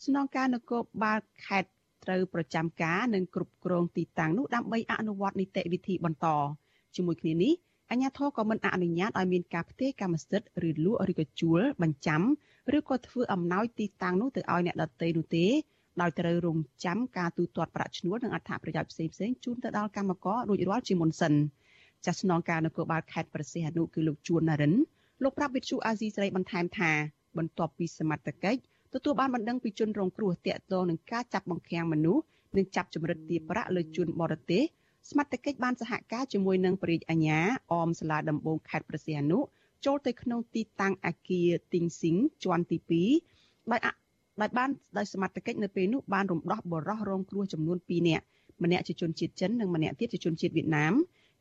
[0.05, 1.71] ស្នងការនគរបាលខេត្ត
[2.09, 6.27] ត្រូវប្រចាំការនិងគ្រប់គ្រងទីតាំងនោះដើម្បីអនុវត្តនីតិវិធីបន្ត
[6.97, 7.53] ជាមួយគ្នានេះ
[7.91, 12.23] អាជ្ញាធរក៏មិនអនុញ្ញាតឲ្យមានការផ្ទេរកម្មសិទ្ធិឬលក់ឬក៏ជួលបញ្ចាំ
[12.77, 15.47] ឬក៏ធ្វើអំណោយទីតាំងនោះទៅឲ្យអ្នកដទៃនោះទេ
[16.01, 21.35] ដោយត្រូវរងចាំការទូទាត់ប្រាក់ឈ្នួលនិងអត្ថប្រយោជន៍ផ្សេងផ្សេងជូនទៅដល់កម្មកររួចរាល់ជាមុនសិន
[22.05, 24.75] ចាស់ស្នងការនគរបាលខេត្តប្រសិទ្ធអនុគឺលោកជួនណារិន
[25.23, 26.91] លោកប្រាប់វិទ្យុអាស៊ីសេរីបន្ថែមថា
[27.39, 28.61] បន្ទាប់ពីសមត្ថកិច្ច
[28.95, 32.23] ទទួលបានបណ្ដឹងពីជនរងគ្រោះតាក់ទងនឹងការចាប់បង្ខាំងមនុស្ស
[32.57, 34.63] និងចាប់ចម្រិតទារប្រាក់លើជនបរទេស
[35.11, 37.41] សមត្ថកិច្ចបានសហការជាមួយនឹងព្រះរាជអាជ្ញា
[37.73, 39.39] អមសាលាដំបងខេត្តព្រះសីហនុ
[39.87, 42.79] ចូលទៅក្នុងទីតាំងអាគារទីងស៊ីងជាន់ទី
[43.27, 43.81] 2ដោយ
[44.41, 48.25] ដោយបានដោយសមត្ថកិច្ចនៅពេលនោះបានរំដោះបរោះរងគ្រោះចំនួន2នាក់
[48.63, 50.95] ម្នាក់ជាជនជាតិចិននិងម្នាក់ទៀតជាជនជាតិវៀតណាម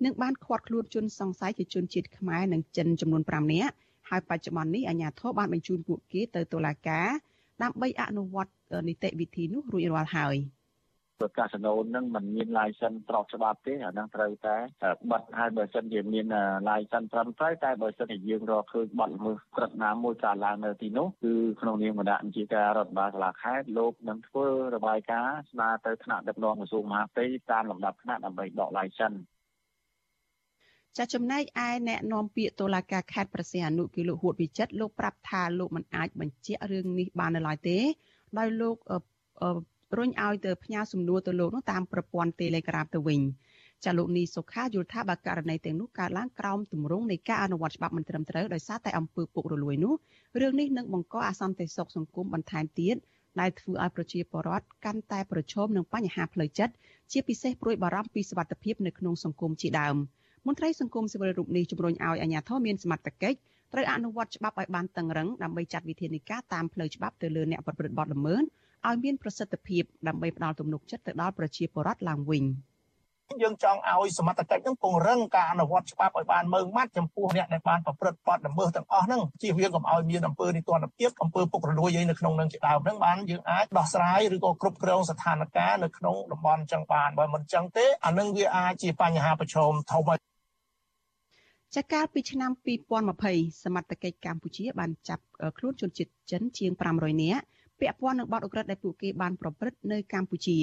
[0.03, 3.73] និងបានឃាត់ខ្លួនជនសង្ស័យជាជនជាតិខ្មែរនិងចិនចំនួន5នាក់
[4.09, 7.07] ហើយបច្ចុប្បន្ននេះអាជ្ញាធរបានបញ្ជូនពួកគេទៅតុលាការ
[7.63, 8.51] ដើម្បីអនុវត្ត
[8.87, 10.37] នីតិវិធីនោះរួចរាល់ហើយ។
[11.19, 14.55] ព្រោះកាស៊ីណូហ្នឹងมันមាន license ស្របច្បាប់ទេអាហ្នឹងត្រូវតែ
[15.11, 16.25] បិទហើយបើសិនជាមាន
[16.69, 29.19] license ត្រឹមត្រូវតែបើសិនជាយើងរកឃើញបាត់ល្មើសក្រឹតណាមួយកើតឡើងនៅទីនោះគឺក្នុងនាមគណៈជាការរដ្ឋបាលសាលាខេត្តលោកនឹងធ្វើរបាយការណ៍ស្នើទៅថ្នាក់ដឹកនាំក្រសួងមហាផ្ទៃតាមលំដាប់ថ្នាក់ដើម្បីដក license
[30.97, 37.77] ចាចំណែកឯអ្នកនាំពាក្យតុលាការខេត្តប្រសិទ្ធអនុគឺលោកហួតវិចិត្រលោកប្រាប់ថាលោកមិនអាចបញ្ជាក់រឿងនេះបាននៅឡើយទេ
[38.37, 38.75] ដោយលោក
[39.97, 43.21] រុញឲ្យទៅផ្ញើសំណួរទៅលោកនោះតាមប្រព័ន្ធ Telegram ទៅវិញ
[43.85, 49.93] ចាលោកនីសុខាយល់ថាបើករណីទាំងនោះកើតឡើងក្រោមទម្រង់នៃការអនុវត្តច្បាប់មិនត្រឹមត្រូវដោយសារតែអំពើពុករលួយនោះ
[50.41, 52.95] រឿងនេះនឹងបង្កអសន្តិសុខសង្គមបន្ថែមទៀត
[53.39, 56.73] ដែលធ្វើឲ្យប្រជាពលរដ្ឋកាន់តែប្រឈមនឹងបញ្ហាផ្លូវចិត្ត
[57.11, 59.97] ជាពិសេសព្រួយបារម្ភពីសុវត្ថិភាពនៅក្នុងសង្គមជាដើម
[60.47, 63.37] មន្ត្រីសង្គមស៊ីវិលរូបនេះជំរុញឲ្យអាជ្ញាធរមានសមត្ថកិច្ច
[63.73, 68.41] ត្រូវអនុវត្តច្បាប់ឲ្យបានតឹងរឹងដើម្បីចាត់វិធានការតាមផ្លូវច្បាប់ទៅលើអ្នកប្រព្រឹត្តបទល្មើស
[68.87, 72.43] ឲ្យមានប្រសិទ្ធភាពដើម្បីផ្ដល់ទំនុកចិត្តទៅដល់ប្រជាពលរដ្ឋឡើងវិញ។
[73.43, 90.19] យើងចង់ឲ្យសមត្ថកិច្ចនឹងពង្រឹងការអនុវត្តច្បាប់ឲ្យបានម៉ឺងម៉ាត់ចំពោះអ្នកដែលបានប្រព្រឹត្តបទល្មើសទាំងអស់ហ្នឹងជៀសវាងកុំឲ្យមានអំពើនីតិរដ្ឋភាពអំពើពុករលួយអីនៅក្នុងនឹងជាដើមហ្នឹងបានយើងអាចដោះស្រាយឬក៏គ្រប់គ្រងស្ថានភាពនៅក្នុងតំបន់ចឹងបានបើមិនចឹងទេអានឹងវាអាចជាបញ្ហាប្រឈមធំហើយ
[91.77, 92.51] ចាកាលពីឆ្នាំ
[93.07, 95.23] 2020សមត្ថកិច្ចកម្ពុជាបានចាប់
[95.57, 97.43] ខ្លួនជនជាតិចិនជាង500នាក់
[97.79, 100.57] ពាក់ព័ន្ធនឹងបទឧក្រិដ្ឋដែលពួកគេបានប្រព្រឹត្តនៅកម្ពុជា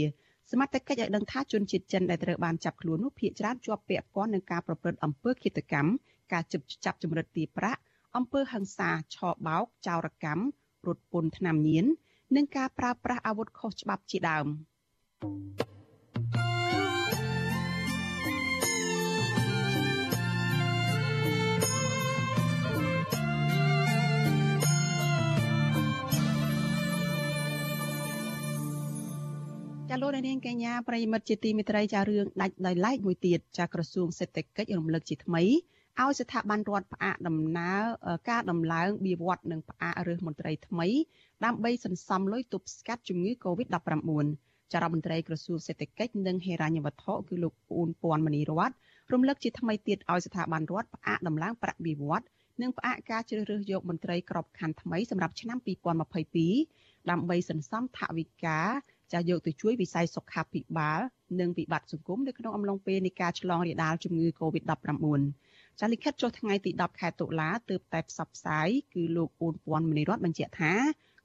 [0.50, 5.90] សមត្ថកិច្ចឲ្យដឹងថាជនជាតិចិនដែលត្រូវបានចាប់ខ្លួននោះភាគច្រើនជាប់ពាក់ព័ន្ធនឹងការប្រព្រឹត្តអំពើឃាតកម្ម
[6.33, 7.81] ការចាប់ចាប់ចម្រិតទីប្រាក់
[8.16, 10.44] អំពើហិង្សាឆបោកចោរកម្ម
[10.87, 11.85] រត់ពន្ធថ្នាំញៀន
[12.37, 14.46] និងការប្រើប្រាស់អាវុធខុសច្បាប់ជាដើម។
[29.94, 35.42] ចាលោកនាងកញ្ញាប្រិមិត្តជាទីមេត្រីចារឿងដាច់ដោយឡែកមួយទៀតចាក្រសួងសេដ្ឋកិច្ចរំលឹកជាថ្មី
[36.00, 37.83] ឲ្យស្ថាប័នរដ្ឋផ្អាកដំណើរ
[38.30, 40.88] ការដំឡើងបៀវត្សនិងផ្អាករើសមន្ត្រីថ្មី
[41.44, 44.26] ដើម្បីសន្សំលុយទប់ស្កាត់ជំងឺ Covid-19
[44.72, 48.70] ចារដ្ឋមន្ត្រីក្រសួងសេដ្ឋកិច្ចនិងហិរញ្ញវត្ថុគឺលោកពូនពាន់មនីរត
[49.12, 52.26] រំលឹកជាថ្មីទៀតឲ្យស្ថាប័នរដ្ឋផ្អាកដំឡើងប្រាក់បៀវត្ស
[52.62, 55.59] និងផ្អាកការជ្រើសរើសយកមន្ត្រីក្របខ័ណ្ឌថ្មីសម្រាប់ឆ្នាំ
[56.35, 58.61] 2022ដើម្បីសន្សំថវិកា
[59.14, 61.00] ចាស់យកទៅជួយវិស័យសុខាភិបាល
[61.40, 65.20] និងវិបត្តិសង្គមនៅក្នុងអំឡុងពេលនៃការឆ្លងរាលដាលជំងឺ Covid-19
[65.81, 70.72] ចាលិខិតចុះថ្ងៃទី10ខែតុលាទើបតែផ្សព្វផ្សាយគឺលោកអ៊ូនពាន់មនីរតបញ្ជាក់ថា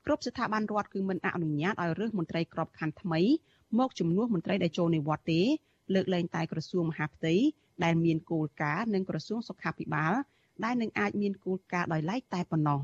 [0.06, 3.22] គ្រប់ស្ថាប័នរដ្ឋគឺមិនអនុញ្ញាតឲ្យរើសមន្ត្រីក្របខ័ណ្ឌថ្មី
[3.80, 5.42] មកជំនួសមន្ត្រីដែលចូលនិវត្តន៍ទេ
[5.94, 7.36] លើកលែងតែក្រសួងមហាផ្ទៃ
[7.84, 10.14] ដែលមានគោលការណ៍និងក្រសួងសុខាភិបាល
[10.64, 12.80] ដែលនឹងអាចមានគោលការណ៍ដោយឡែកតែប៉ុណ្ណោះ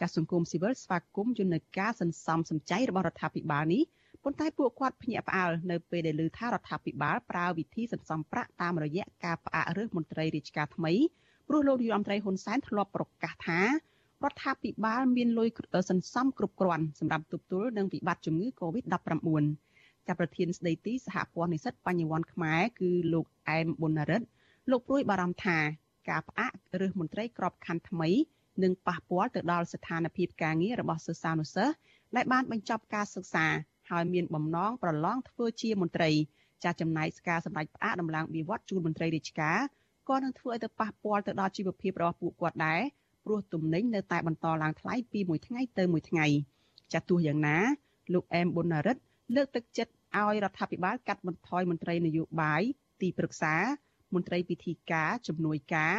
[0.00, 3.82] ចាសសង្គមស៊ីវិលស្វាគមន៍យន្តការសន្សំសំចៃរបស់រដ្ឋាភិបាលនេះ
[4.24, 10.92] ប៉ុន្តែពួកគាត់ភ្ញាក់ផ្អើលនៅពេលដែលឮថារដ្ឋាភិបាលប្រើវិធីសន្សំប្រាក់តាមរយៈការផ្អាករើសមន្ត្រីរាជការថ្មី
[11.48, 13.66] ព្រោះលោកនាយរដ្ឋមន្ត្រីហ៊ុនសែនធ្លាប់ប្រកាសថារ
[14.30, 15.48] ដ្ឋាភិបាលមានលុយ
[15.90, 19.44] សន្សំគ្រប់គ្រាន់សម្រាប់ទប់ទល់នឹងវិបត្តិជំងឺ Covid-19
[20.06, 24.26] ចាប់ប្រធានស្ដីទីសហព័ន្ធនិស្សិតបញ្ញវន្តខ្មែរគឺលោកអែមប៊ុនរិទ្ធ
[24.70, 25.58] លោកព្រួយបារម្ភថា
[26.10, 28.10] ការផ្អាករើសមន្ត្រីក្របខ័ណ្ឌថ្មី
[28.62, 31.74] នឹងប៉ះពាល់ទៅដល់ស្ថានភាពការងាររបស់សិស្សានុសិស្ស
[32.16, 33.46] ដែលបានបញ្ចប់ការសិក្សា
[33.90, 36.10] ហើយមានបំណងប្រឡងធ្វើជាមន្ត្រី
[36.64, 39.58] ចាស់ចំណែកការសម្ដែងផ្អាកដំឡើងវិវត្តជូនមន្ត្រីរាជការ
[40.08, 42.80] ក៏នឹងធ្វើឲ្យទៅប៉ះពាល់ទៅដល់ជីវភាពរបស់ពួកគាត់ដែរ
[43.24, 46.26] ព្រោះទំនិញនៅតែបន្តឡើងថ្លៃពីមួយថ្ងៃទៅមួយថ្ងៃ
[46.92, 47.56] ចាស់ទោះយ៉ាងណា
[48.12, 49.02] លោកអែមប៊ុនរិទ្ធ
[49.36, 52.62] លើកទឹកចិត្តឲ្យរដ្ឋាភិបាលកាត់បន្ថយមន្ត្រីនយោបាយ
[53.00, 53.54] ទីប្រឹក្សា
[54.14, 55.96] មន្ត្រីពិធីការជំនួយការ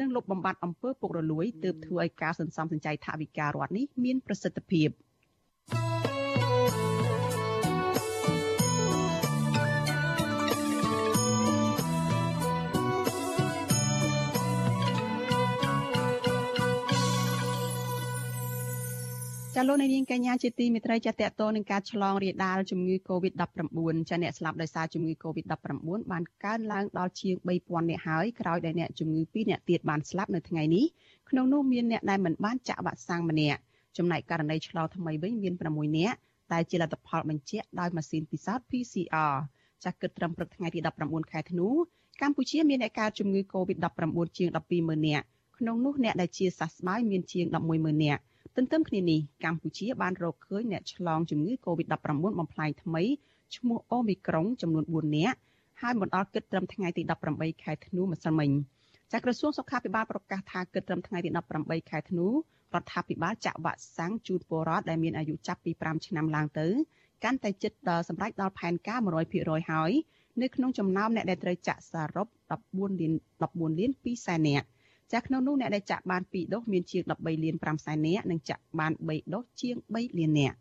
[0.00, 4.88] និងលុបបំបាត់អំពើពុករលួយទើបធ្វើឲ្យការសន្សំសំចៃថវិការដ្ឋនេះមានប្រសិទ្ធភាព។
[19.56, 30.84] ចាលោកនាងកញ្ញាជាទីមេត្រីចាតតតនឹងការឆ្លងរាលដាលជំងឺ Covid-19 ចាអ្នកស្លាប់ដោយសារជំងឺ Covid-19 បានកើនឡើងដល់ជាង3000នាក់ហើយក្រោយដែលអ្នកជំងឺ2នាក់ទៀតបានស្លាប់នៅថ្ងៃនេះ
[31.30, 33.60] ក្នុងនោះមានអ្នកដែលមិនបានចាក់វ៉ាក់សាំងម្នាក់
[33.96, 36.16] ចំណែកករណីឆ្លងថ្មីវិញមាន6នាក់
[36.52, 39.34] តែជាលទ្ធផលបញ្ជាក់ដោយម៉ាស៊ីនពិសោធន៍ PCR
[39.82, 41.68] ចាស់គិតត្រឹមព្រឹកថ្ងៃទី19ខែធ្នូ
[42.20, 45.24] កម្ពុជាមានអ្នកកើតជំងឺ Covid-19 ជាង120,000នាក់
[45.58, 48.22] ក្នុងនោះអ្នកដែលជាសះស្បើយមានជាង110,000នាក់
[48.56, 51.96] ទន្ទឹមគ្នានេះកម្ពុជាបានរកឃើញអ្នកឆ្លងជំងឺ Covid-19
[52.38, 53.02] បំផ្លាញថ្មី
[53.56, 55.38] ឈ្មោះអូមីក្រុងចំនួន4នាក់
[55.80, 58.50] ហើយមិនដល់គិតត្រឹមថ្ងៃទី18ខែធ្នូម្សិលមិញ
[59.12, 62.32] ចាក្រសួងសុខាភិបាលប្រកាសថាគិតត្រឹមថ្ងៃទី18ខែធ្នូរ
[62.82, 66.66] ដ្ឋាភិបាលចាក់វ៉ាក់សាំងជូនពលរដ្ឋដែលមានអាយុចាប់ពី5ឆ្នាំឡើងទៅ
[67.24, 69.00] កាន់តែជិតដល់សម្រាប់ដល់ផែនការ
[69.34, 69.92] 100%ហើយ
[70.42, 72.26] នៅក្នុងចំណោមអ្នកដែលត្រូវចាក់សរុប
[72.64, 74.66] 14លាន14លាន2សែននាក់
[75.12, 80.56] ចាស់ក្នុងនោះអ្នកដែលចាក់បាន2ដូសមានជាង13លាន5សែននាក់និងចាក់បាន3ដូសជាង3លាននាក់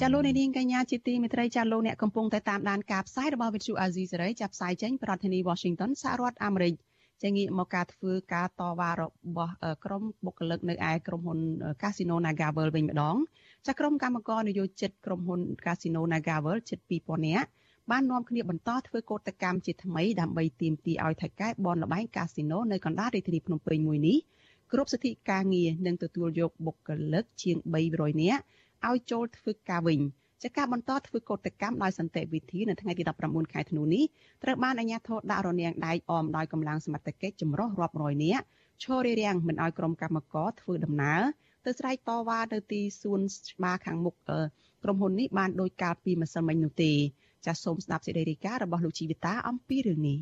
[0.00, 6.74] ចាលោកនាងកញ្ញាជាទីមេត្រីចាលោកអ្នកកំពុងតែតាមដានការផ្សាយរបស់វិទ្យុអាស៊ីសេរីចាប់ផ្សាយចេញពីរដ្ឋធានី Washington សហរដ្ឋអាមេរិក។
[7.22, 9.02] ចេញងាកមកការធ្វើការតវ៉ារ
[9.36, 9.54] បស់
[9.84, 11.38] ក្រុមបុគ្គលិកនៅឯក្រុមហ៊ុន
[11.82, 13.16] Casino NagaWorld វិញម្ដង
[13.66, 17.48] ចាក្រុមកម្មករនយោជិតក្រុមហ៊ុន Casino NagaWorld ជិត2000នាក់
[17.90, 24.18] បាននាំគ្នាបន្តធ្វើកោតកម្មជាថ្មីដើម្បីទាមទារឲ្យថៃកែបនលបែងកាស៊ីណូនៅកណ្ដាលរាជធានីភ្នំពេញមួយនេះ
[24.72, 27.56] គ្រប់សិទ្ធិការងារនិងទទួលយកបុគ្គលិកជាង
[27.90, 28.42] 300នាក់
[28.88, 30.00] ឲ្យចូលធ្វើការវិញ
[30.42, 34.04] ចាការបន្តធ្វើកោតកម្មដោយសន្តិវិធីនៅថ្ងៃទី19ខែធ្នូនេះ
[34.42, 38.44] ត្រូវបានអាជ្ញាធរដាក់រនាំងដៃអមដោយកម្លាំងសមត្ថកិច្ចចម្រុះរាប់រយនាក់
[38.82, 41.22] ឈររារាំងមិនឲ្យក្រុមកម្មករធ្វើដំណើរ
[41.64, 44.14] ទៅស្រែកតវ៉ានៅទីសួនច្បារខាងមុខ
[44.82, 46.92] ក្រុមហ៊ុននេះបានដោយកាលពីម្សិលមិញនោះទេ
[47.46, 50.18] ចាសសូមស្ដាប់សេចក្តីរាយការណ៍របស់លោកជីវិតាអំពីរឿងនេះ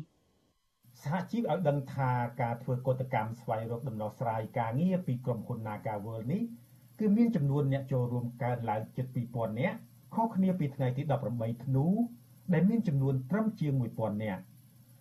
[1.01, 6.43] សហជីពឲ្យដឹងថាការធ្វើកតកម្មស្វែងរកដំណោះស្រាយការងារពីក្រុមហ៊ុន Naga World នេះ
[6.99, 9.77] គឺមានចំនួនអ្នកចូលរួមកើនឡើងជិត2000នាក់
[10.15, 11.85] ខុសគ្នាពីថ្ងៃទី18ធ្នូ
[12.53, 14.41] ដែលមានចំនួនត្រឹមជាង1000នាក់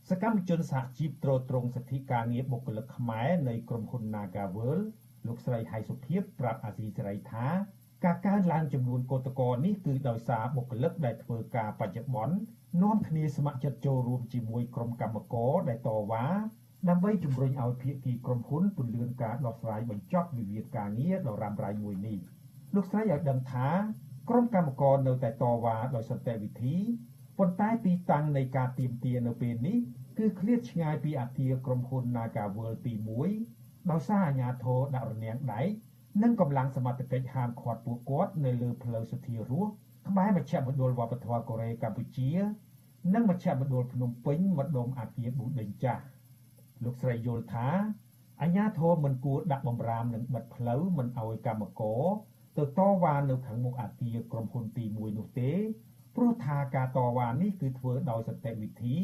[0.08, 4.86] សកម្មជនសហជីពត្រួតត្រងសិទ្ធិការងារបុគ្គលិកខ្មែរនៃក្រុមហ៊ុន Naga World
[5.26, 7.46] លោកស្រីហៃសុភីប្រាប់អាស៊ីសេរីថា
[8.04, 12.36] ការកើនឡើងចំនួនកោតក្រនេះគឺដោយសារបុគ្គលិកដែលធ្វើការបច្ចុប្បន្ន
[12.82, 16.24] នាំគ្នាស្ម័គ្រចិត្តចូលរួមជាមួយក្រុមកម្មករដែលតវ៉ា
[16.88, 22.18] ដើម្បីជំរុញឲ្យភាគីក្រុមហ៊ុនពន្យាការដោះស្រាយបញ្ចប់វិវាទការងារដ៏រ៉ាំរ៉ៃមួយនេះ
[22.74, 23.68] លោកស្រីឲ្យដឹងថា
[24.28, 26.76] ក្រុមកម្មករនៅតែតវ៉ាដោយសន្តិវិធី
[27.38, 29.78] ប៉ុន្តែទីតាំងនៃការទៀមទានៅពេលនេះ
[30.18, 32.94] គឺឃ្លាតឆ្ងាយពីអគារក្រុមហ៊ុន Naga World ទី
[33.42, 35.68] 1ដោយសារអាជ្ញាធរដាក់រនាំងដែក
[36.22, 39.66] និងកម្លាំងសមត្ថកិច្ចហាមឃាត់ពួកគាត់នៅលើផ្លូវសុធារស
[40.08, 42.30] ក្បែរមជ្ឈមណ្ឌលវប្បធម៌កូរ៉េកម្ពុជា
[43.14, 46.02] និងមជ្ឈមណ្ឌលភ្នំពេញម្ដុំអាគារប៊ូដេញចាស់
[46.84, 47.68] លោកស្រីយល់ថា
[48.42, 52.02] អញ្ញាធមមិនគួរដាក់បំរាមនិងបិទផ្លូវមិនឲ្យកម្មករ
[52.58, 55.50] ទៅតវ៉ានៅខាងមុខអាគារក្រុមហ៊ុនទី1នោះទេ
[56.16, 58.96] ព្រោះថាការតវ៉ានេះគឺធ្វើដោយសន្តិវិធី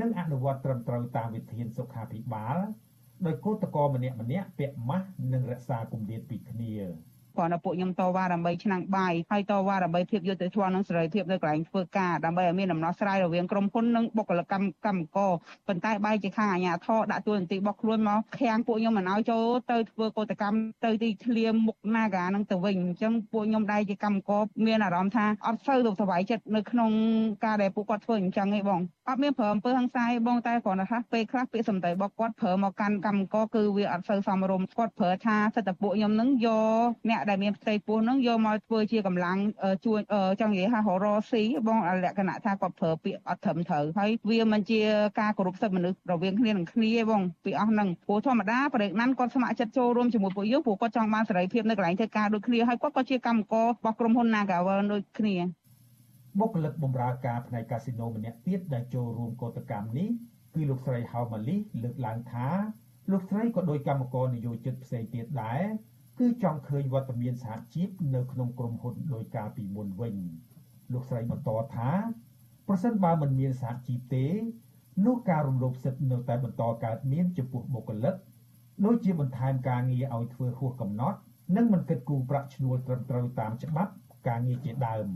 [0.00, 2.56] និងអនុវត្តត្រឹមត្រូវតាមវិធានសុខាភិបាល
[3.26, 6.72] ដោយកោតក្រម្នាក់ម្នាក់ពាក់ម៉ាស់និងរក្សាគម្លាតពីគ្នា
[7.38, 15.32] គ្រាន់តែពួកខ្ញុំតវ៉ាដើម្បីឆ្នាំងបាយហើយតវ៉ាដើម្បីភាពយុត្តិធម៌និងសេរីភាពនៅកន្លែងធ្វើការដើម្បីឲ្យមានដំណោះស្រាយរវាងក្រុមហ៊ុននិងបុគ្គលិកកម្មកម្មករ
[15.68, 26.90] ប៉ុន្តែបែរជាខាងអាជ្ញាធរដាក់ទួលនីតិរបស់ខ្លួនមកខាំងពួកខ្ញុំមិនឲ្យចូលទៅធ្វើកោតកម្មទៅទីធ្លាមុខ Naga នឹងទៅវិញអញ្ចឹងពួកខ្ញុំដែរជាកម្មករមានអារម្មណ៍ថាអត់សូវទៅសុវ័យចិត្តនៅក្នុង
[27.44, 36.48] ការដែលពួកគាត់ធ្វើអញ្ចឹងឯងបងអត់មានប្រើអំពើហិង្សាឯងបងតែគ្រាន់តែថាពេលខ្លះពាក្យសម្ដីរបស់គាត់ប្រើមកកាន់កម្មករគឺវាអត់សូវសមរម្យគាត់ប្រើថាសិទ្ធិពួកខ្ញុំនឹងយ
[36.86, 39.38] កអ្នកដែលមានផ្ទៃពោះនឹងយកមកធ្វើជាកម្លាំង
[39.84, 39.98] ជួយ
[40.40, 44.80] ចង់និយាយថាររស៊ីបងលក្ខណៈថាគាត់ប្រើពាក្យអត់ត្រឹមត្រូវហើយវាមិនជា
[45.20, 55.36] ការគោរពសិទ្ធិមនុស្សរវាងគ្នានឹងគ្នាទេបងពីអស់ហ្នឹងព្រោះធម្មតាប្រេកណាន់គាត់ស្ម័គ្រចិត្តចូលរួមជាមួយពួកយើងព្រោះគាត់ចង់បានសេរីភាពនៅកន្លែងធ្វើការដូចគ្នាហើយគាត់ក៏ជាកម្មកររបស់ក្រុមហ៊ុន Nagavel ដូចគ្នា
[56.40, 60.08] បុគ្គលិកបម្រើការផ្នែកកាស៊ីណូម្នាក់ទៀតដែលចូលរួមកោតកម្មនេះ
[60.54, 62.48] គឺលោកស្រីហៅម៉ាលីលើកឡើងថា
[63.10, 65.62] លោកស្រីក៏ដោយកម្មករនយោជិតផ្សេងទៀតដែរ
[66.18, 70.16] គឺចង់ឃើញវត្តមានសហជីពនៅក្នុងក្រុមហ៊ុនដោយការពីមុនវិញ
[70.92, 71.90] លោកស្រីបន្តថា
[72.68, 74.26] ប្រសិនបើមិនមានសហជីពទេ
[75.06, 78.14] នោះការរំលោភសិទ្ធិនៅតែបន្តកើតមានចំពោះបុគ្គលិក
[78.84, 81.18] ដូចជាបន្ថែមការងារឲ្យធ្វើហួសកំណត់
[81.56, 83.92] និងមិនគិតគូរប្រាក់ឈ្នួលត្រឹមត្រូវតាមច្បាប់
[84.28, 85.06] ការងារជាដើម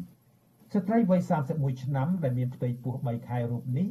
[0.73, 1.21] ស្ត្រីវ័យ
[1.53, 3.89] 31ឆ្នាំដែលមានផ្ទៃពោះ3ខែរូបនេះ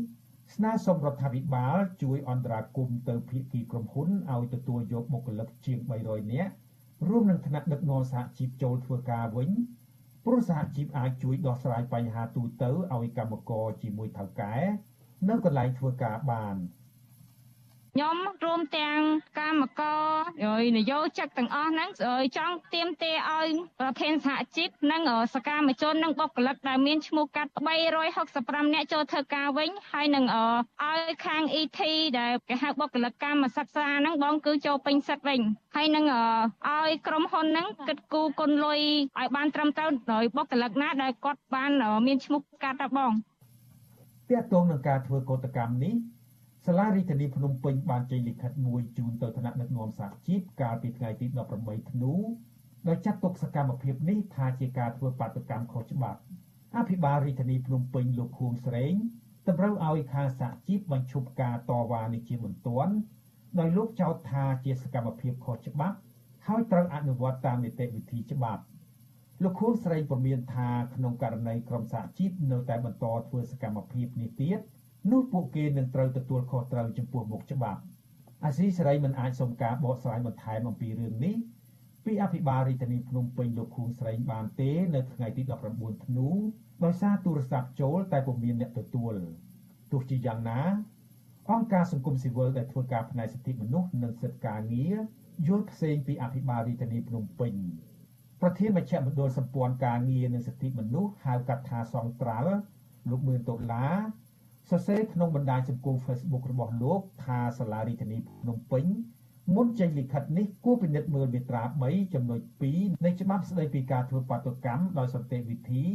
[0.56, 6.54] ស្នើសុំរដ្ឋាភិបាលជួយអន្តរាគមន៍ទៅភាគីក្រុមហ៊ុនឲ្យទទួលយកបុគ្គលិកជាង300នាក់
[7.10, 9.50] រួមនឹងថ្នាក់ដឹកនាំសហជីពចូលធ្វើការវិញ
[10.26, 14.56] ព្រោះសហជីពអាចជួយដោះស្រាយបញ្ហាទូទៅឲ្យកម្មករជាមួយថៅកែ
[15.30, 16.56] នៅកន្លែងធ្វើការបាន។
[17.96, 19.00] ខ្ញុំរួមទាំង
[19.40, 20.02] កម្មករ
[20.44, 21.90] ហើយនយោជិកទាំងអស់ហ្នឹង
[22.38, 23.48] ចង់ទៀមទាឲ្យ
[23.80, 25.02] ប្រធានសហជីពនិង
[25.34, 27.52] សកម្មជននិងបុគ្គលិកដែលមានឈ្មោះកាត់
[28.12, 31.80] 365នាក់ចូលធ្វើការវិញហើយនឹងឲ្យខាង ET
[32.20, 35.42] ដែលគេហៅបុគ្គលិកកម្មសិក្សាហ្នឹងបងគឺចូលពេញសិទ្ធវិញ
[35.76, 36.06] ហើយនឹង
[36.70, 38.80] ឲ្យក្រុមហ៊ុនហ្នឹងគិតគូរគុណលុយ
[39.20, 41.72] ឲ្យបានត្រឹមត្រូវដោយបុគ្គលិកណាដែលគាត់បាន
[42.08, 43.12] មានឈ្មោះកាត់តាបង
[44.30, 45.96] តាក់ទងនឹងការធ្វើកោតកម្មនេះ
[46.66, 51.26] សាលារដ្ឋាភិបាលភ្នំពេញបានចេញលិខិតមួយជូនទៅថ្នាក់ដឹកនាំសហជីពកាលពីថ្ងៃទី
[51.60, 52.14] 18ធ្នូ
[52.88, 56.20] ដោយចាត់ទុកសកម្មភាពនេះថាជាការធ្វើបាតកម្មខុសច្បាប់
[56.78, 58.94] អភិបាលរាជធានីភ្នំពេញលោកខួងស្រេង
[59.48, 62.94] តម្រូវឲ្យខាងសហជីពបញ្ឈប់ការតវ៉ានេះជាបន្ទាន់
[63.60, 65.98] ដោយលោកចោទថាជាសកម្មភាពខុសច្បាប់
[66.48, 68.64] ហើយត្រូវអនុវត្តតាមនីតិវិធីច្បាប់
[69.44, 74.60] លោកខួងស្រេងព្រមានថាក្នុងករណីក្រុមសហជីពនៅតែបន្តធ្វើសកម្មភាពនេះទៀត
[75.10, 77.82] នោះពួកគេនឹងត្រូវទទួលខុសត្រូវចំពោះមុខច្បាប់
[78.46, 81.36] អាស៊ីសេរីមិនអាចសុំការបកស្រាយបន្ថែមអំពីរឿងនេះ
[82.06, 85.42] ពីអភិបាលរាជធានីភ្នំពេញលោកខួងស្រេងបានទេនៅថ្ងៃទី
[85.74, 86.28] 19ធ្នូ
[86.84, 89.14] ដោយសារទូរស័ព្ទចូលតែពុំមានអ្នកទទួល
[89.92, 90.62] ទោះជាយ៉ាងណា
[91.50, 94.96] អង្គការសង្គមស៊ីវិលដែលធ្វើការផ្នែកសិទ្ធិមនុស្សនិងសិទ្ធិការងារ
[95.48, 97.54] យល់ផ្សេងពីអភិបាលរាជធានីភ្នំពេញ
[98.42, 102.54] ប្រធានមជ្ឈមណ្ឌលសម្ព័ន្ធការងារនិងសិទ្ធិមនុស្សហៅកាត់ថាសង្ត្រាល់
[103.10, 103.96] លោកមឿនដុល្លារ
[104.72, 108.86] សរសេរក្នុងបណ្ដាញសង្គម Facebook របស់លោកថាសាលារដ្ឋាភិបាលភ្នំពេញ
[109.56, 112.40] មុនចេញលិខិតនេះគួរពិនិត្យមើលមាត្រា3ចំណុច
[112.72, 115.86] 2នៃច្បាប់ស្តីពីការធ្វើបាតុកម្មដោយសន្តិវិធី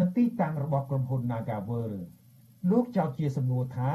[0.00, 1.92] និងទីតាំងរបស់ក្រុមហ៊ុន Nagavel
[2.70, 3.92] លោកចោទជាសំណួរថា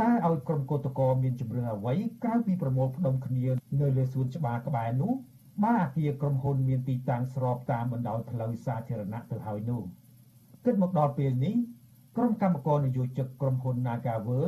[0.00, 3.44] តើឲ្យក្រុមកោតក្រមានជំរឿនអ្វីក្រៅពីប្រមូលផ្ដុំគ្នា
[3.80, 5.12] នៅលើសួនច្បារក្បែរនោះ
[5.64, 9.82] បើអាគារក្រុមហ៊ុនមានទីតាំងស្របតាមបណ្ដោយផ្លូវសាធារណៈទៅហើយនោះ
[10.64, 11.54] គិតមកដល់ពេលនេះ
[12.16, 14.46] ក្រុមកម្មករនយោជកក្រុមហ៊ុន Nagavel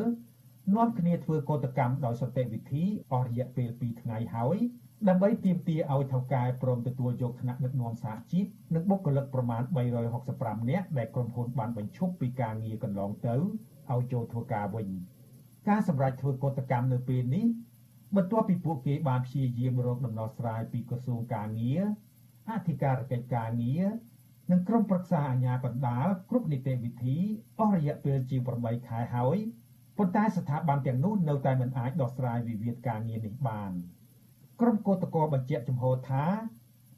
[0.75, 4.59] នាំគ្នាធ្វើកោតកម្មដោយសន្តិវិធីអស់រយៈពេល2ថ្ងៃហើយ
[5.09, 9.63] ដើម្បីទាមទារឲ្យថៅកែព្រមទទួលយកថ្នាក់ដឹកនាំសហជីពនិងបុគ្គលិកប្រមាណ
[10.17, 13.35] 365នាក់ដែលក្រុមហ៊ុនបានបញ្ឈប់ពីការងារកន្លងទៅ
[13.91, 14.89] ឲ្យចូលធ្វើការវិញ
[15.69, 17.47] ការសម្រេចធ្វើកោតកម្មនៅពេលនេះ
[18.17, 21.83] បន្ទាប់ពីពួកគេបានព្យាយាមរកដំណោះស្រាយពីក្រសួងការងារ
[22.51, 23.87] អធិការកិច្ចការងារ
[24.51, 27.17] និងក្រុមប្រឹក្សាអាជ្ញាកណ្ដាលគ្រប់នីតិវិធី
[27.61, 29.39] អស់រយៈពេលជាង8ខែហើយ
[29.99, 33.73] ប៉ុន្តែស្ថាប័នទាំងនោះនៅតែមិនអាចដោះស្រាយវិវាទការងារនេះបាន
[34.61, 36.25] ក្រុមកោតក្របញ្ជាក់ចំហថា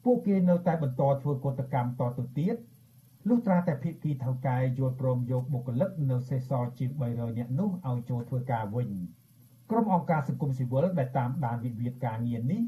[0.03, 2.55] ពួកគេនៅតែបន្តធ្វើកោតកម្មតទៅទៀត
[3.27, 8.89] លុះត្រាតែភិក្ខីថៅកែយល់ព្រមយកបុគ្គលិកនៅសេសសល់ជាង300នាក់នោះឲ្យចូលធ្វើការវិញ
[9.69, 12.61] ក្រុមអង្គការសង្គមស៊ីវិលដែលតាមដានវិវាទការងារនេះ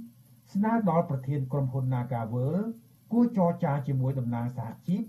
[0.54, 2.56] ស្នើដល់ប្រធានក្រុមហ៊ុន Nagavel
[3.14, 5.04] គួរចរចាជាមួយតំណាងសហជីព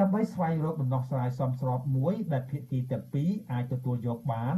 [0.00, 4.56] ដើម្បីស្វែងរកដំណោះស្រាយសមស្របមួយដែលភាគីទាំងពីរអាចទទួលយកបាន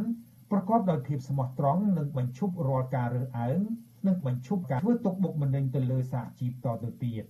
[0.51, 3.61] ប្រកបដោយភាពស្មោះត្រង់និងបញ្ឈប់រាល់ការរើសអើង
[4.07, 7.25] និងបញ្ឈប់ការធ្វើទុកបុកម្នេញទៅលើសហជីពតទៅទៀត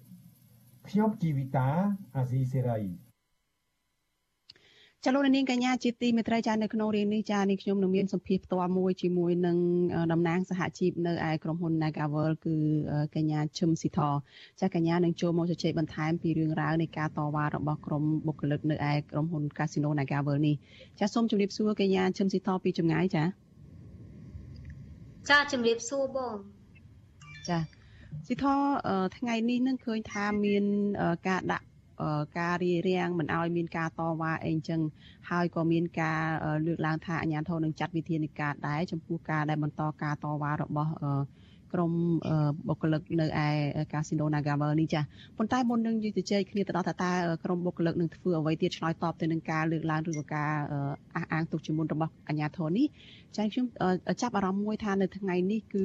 [0.88, 1.68] ខ្ញុំជីវិតា
[2.16, 2.80] អាស៊ីសេរី
[5.06, 9.56] ចលនានាងកញ្ញាជាទីមេត្រីចានៅក្នុងរឿងនេះចានេះខ្ញុំនឹងមានសម្ភារផ្ទាល់មួយជាមួយនឹង
[10.12, 12.54] តំណាងសហជីពនៅឯក្រុមហ៊ុន Nagavel គឺ
[13.16, 14.00] កញ្ញាឈឹមស៊ីធ
[14.60, 20.56] ចាកញ្ញានឹងចូលមកជជែកបន្ថែមពីរឿងរ៉ាវនៃការតវ៉ារបស់ក្រុមបុគ្គលិកនៅឯក្រុមហ៊ុន Casino Nagavel នេះ
[20.98, 23.24] ចាសូមជម្រាបសួរកញ្ញាឈឹមស៊ីធពីចម្ងាយចា
[25.30, 26.36] ចាជម្រាបសួរបង
[27.48, 27.58] ចា
[28.26, 28.44] ស៊ីធ
[29.16, 30.64] ថ្ងៃនេះនឹងឃើញថាមាន
[31.28, 31.66] ការដាក់
[32.38, 34.81] ការរារាំងមិនឲ្យមានការតវ៉ាអីអញ្ចឹង
[35.31, 36.22] ហើយក៏មានការ
[36.66, 40.92] លើកឡើងថាអាជ្ញាធរនឹងចាត់វិធានការដែរចំពោះការដែលបន្តការតវ៉ារបស់
[41.74, 41.92] ក្រុម
[42.68, 43.48] បុគ្គលិកនៅឯ
[43.92, 45.00] កាស៊ីណូ Nagavel នេះចា
[45.38, 47.11] ប៉ុន្តែមុននឹងយើងជជែកគ្នាទៅដល់ថាតើ
[47.44, 50.52] ក្រុមបុគ្គលិកនឹងធ្វើអ្វីទៀតឆ្លើយតបទៅនឹងការលើកឡើងឬក៏ការ
[51.14, 52.87] អះអាងទុកជាមុនរបស់អាជ្ញាធរនេះ
[53.37, 53.66] ចាខ្ញុំ
[54.22, 55.85] ចាប់អារម្មណ៍មួយថានៅថ្ងៃនេះគឺ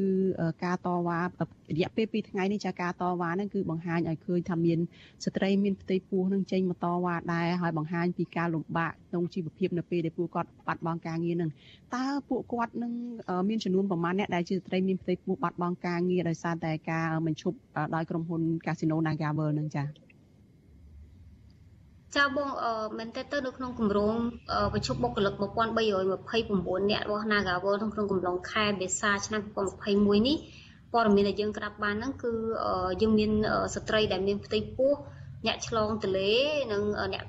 [0.63, 1.25] ការតវ៉ារ
[1.81, 4.79] យៈពេល2ថ្ងៃនេះចាការតវ៉ាហ្នឹងគឺបង្ហាញឲ្យឃើញថាមាន
[5.25, 11.51] ស្ត្រីមានផ្ទៃពោះនឹងចេញមកតវ៉ាដែរហើយបង្ហាញពីការលំបាកក្នុងជីវភាពនៅពេលដែលពួកគាត់បាត់បង់ការងារហ្នឹង
[11.95, 12.91] តើពួកគាត់នឹង
[13.49, 17.57] មានចំនួនប្រមាណអ្នកដែលជាស្ត្រីមានផ្ទៃពោះបាត់បង់ការងារដោយសារតែការបញ្ឈប់
[17.95, 19.87] ដោយក្រុមហ៊ុន Casino Nagavel ហ្នឹងចា៎
[22.15, 22.49] ចាបង
[22.97, 24.15] មែនតើទៅនៅក្នុងគម្រោង
[24.73, 29.41] ប្រជុំបុគ្គលិក1329នាក់របស់ Nagavel ក្នុងកំឡុងខែមេសាឆ្នាំ
[29.85, 30.37] 2021នេះ
[30.93, 32.31] ព័ត៌មានដែលយើងក្តាប់បានហ្នឹងគឺ
[33.01, 33.31] យើងមាន
[33.75, 34.93] ស្ត្រីដែលមានផ្ទៃពោះ
[35.45, 36.31] អ្នកឆ្លងទលេ
[36.71, 37.23] និងអ្នក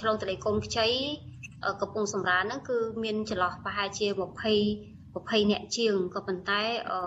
[0.00, 0.88] ឆ្លងទលេកូនខ្ចី
[1.80, 4.20] កំពង់សម្រានហ្នឹងគឺមានចន្លោះប្រហែលជា20
[4.84, 6.98] 20អ្នកជាងក៏ប៉ុន្តែអឺ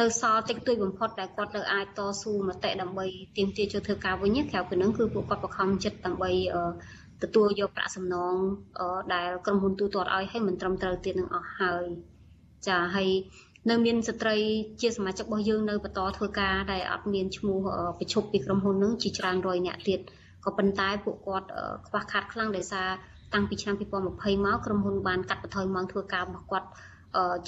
[0.00, 6.30] នៅសល់តិចតួចបំផុតដែលគាត់នៅអាចតស៊ូមតិដើម្បីទាមទារចូលធ្វើការវិញក្រៅពីនឹងគឺពួកគាត់បង្ខំចិត្តដើម្បី
[7.22, 8.34] ទទួលយកប្រាក់សំណង
[9.14, 11.84] ដែលក្រុមហ៊ុនទូទាត់ឲ្យឲ្យមិនត្រឹមត្រូវទៀតនឹងអស់ហើយ
[12.68, 13.10] ចាហើយ
[13.70, 14.36] នៅមានស្ត្រី
[14.80, 17.58] ជាសមាជិករបស់យើងនៅបន្តធ្វើការដែលអត់មានឈ្មោះ
[17.98, 20.00] ប្រជុំពីក្រុមហ៊ុននឹងជាច្រើនរយនាក់ទៀត
[20.44, 21.48] ក៏ប៉ុន្តែពួកគាត់
[21.86, 22.88] ខ្វះខាតខ្លាំងដោយសារ
[23.34, 26.68] តាំងពីឆ្នាំ2020មកក្រុមហ៊ុនបានកាត់បន្ថយម៉ោងធ្វើការរបស់គាត់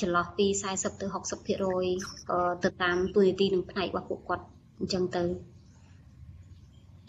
[0.00, 4.44] ចន្លោះពី40ទៅ60%ទៅតាមទូនីតិនិងផ្នែករបស់ពួកគាត់
[4.80, 5.22] អញ្ចឹងទៅ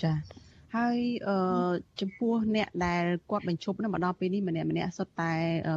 [0.03, 0.13] ចា
[0.75, 5.31] ហើយអឺចំពោះអ្នកដែលគាត់បញ្ឈប់នឹងមកដល់ពេលនេះម្នាក់ម្នាក់សុទ្ធតែ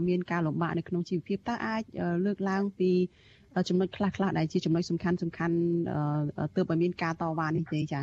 [0.09, 1.83] មានការលំបាកនៅក្នុងជីវភាពតើអាច
[2.24, 2.91] លើកឡើងពី
[3.68, 5.57] ចំណុចខ្លះខ្លះដែលជាចំណុចសំខាន់សំខាន់
[6.57, 8.01] ទើបឲ្យមានការតវ៉ានេះទេចា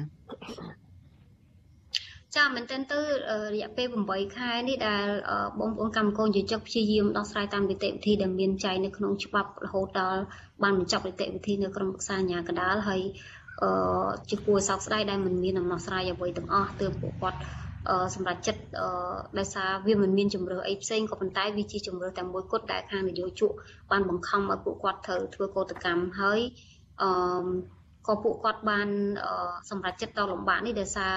[2.38, 3.00] ចាមែនទែនទៅ
[3.54, 5.06] រយៈពេល8ខែនេះដែល
[5.60, 10.22] បងប្អូនកម្មករយុជិកព្យាយាមដោះស្រាយតាមនីតិវិធីដែលមានចែងនៅក្នុងច្បាប់រហូតដល់
[10.64, 13.02] បានបញ្ចប់នីតិវិធីនៅក្រមរក្សាអាជ្ញាកណ្ដាលហើយ
[13.62, 17.40] អឺជាគួរសោកស្ដាយដែលមិនមានដំណោះស្រាយអ្វីទាំងអស់ទើបពួកគាត់
[17.90, 18.88] អឺសម្រាប់ចិត្តអឺ
[19.40, 23.52] ដោយសារវាមិនមានជំរឿអីផ្សេងក៏ប៉ុន្តែវាជាជំរឿតែមួយគត់ដែលខាងនយោជក
[23.92, 26.40] បានបង្ខំឲ្យពួកគាត់ត្រូវធ្វើកោតកម្មហើយ
[27.02, 27.10] អឺ
[28.06, 28.88] ក៏ពួកគាត់បាន
[29.70, 31.16] សម្រេចចិត្តដល់លំបាកនេះដោយសារ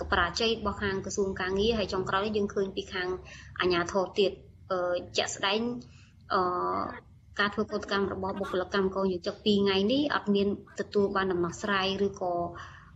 [0.00, 3.08] កបរាជ័យរបស់ខាងក្រសួងកាងារហើយចុងក្រោយយើងឃើញពីខាង
[3.60, 4.32] អាជ្ញាធរទៀត
[5.16, 5.60] ជាក់ស្ដែង
[6.32, 6.42] អឺ
[7.40, 10.48] ការធ្វើកោតកម្មរបស់បុគ្គលិកកម្មករយុជិក2ថ្ងៃនេះអត់មាន
[10.80, 12.32] ទទួលបានដំណោះស្រាយឬក៏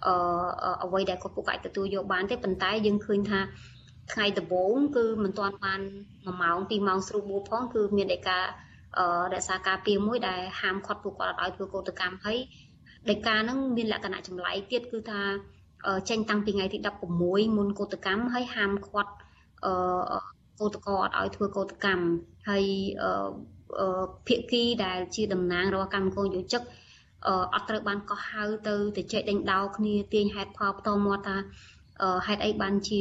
[0.07, 0.09] អ
[0.64, 3.40] អឺអ្វីដែលគាត់ពួកគាត់ទទួលយកបានទេប៉ុន្តែយើងឃើញថា
[4.12, 5.80] ថ្ងៃដំបូងគឺមិនទាន់បាន
[6.11, 8.38] 1ម៉ោង2ម៉ោងស្រួលបួផងគឺមានដីកា
[8.98, 12.38] អឺរក្សាការពារមួយដែលហាមឃាត់ពួកគាត់អត់ឲ្យធ្វើកោតកម្មហើយ
[13.11, 15.20] ដីកាហ្នឹងមានលក្ខណៈចម្លែកទៀតគឺថា
[16.11, 16.78] ចេញតាំងពីថ្ងៃទី
[17.18, 19.12] 16មុនកោតកម្មហើយហាមឃាត់
[19.64, 20.18] អឺ
[20.61, 22.07] កោតកោអត់ឲ្យធ្វើកោតកម្ម
[22.48, 22.64] ហើយ
[23.02, 26.62] អឺភាគីដែលជាតំណាងរបស់កម្មករយោជិក
[27.54, 31.36] អត់ត្រូវបានកោះហៅទៅទៅជែកដេញដោគ្នាទាញហេតុផលផ្ទាល់មាត់ថា
[32.26, 33.00] ហេតុអីបានជា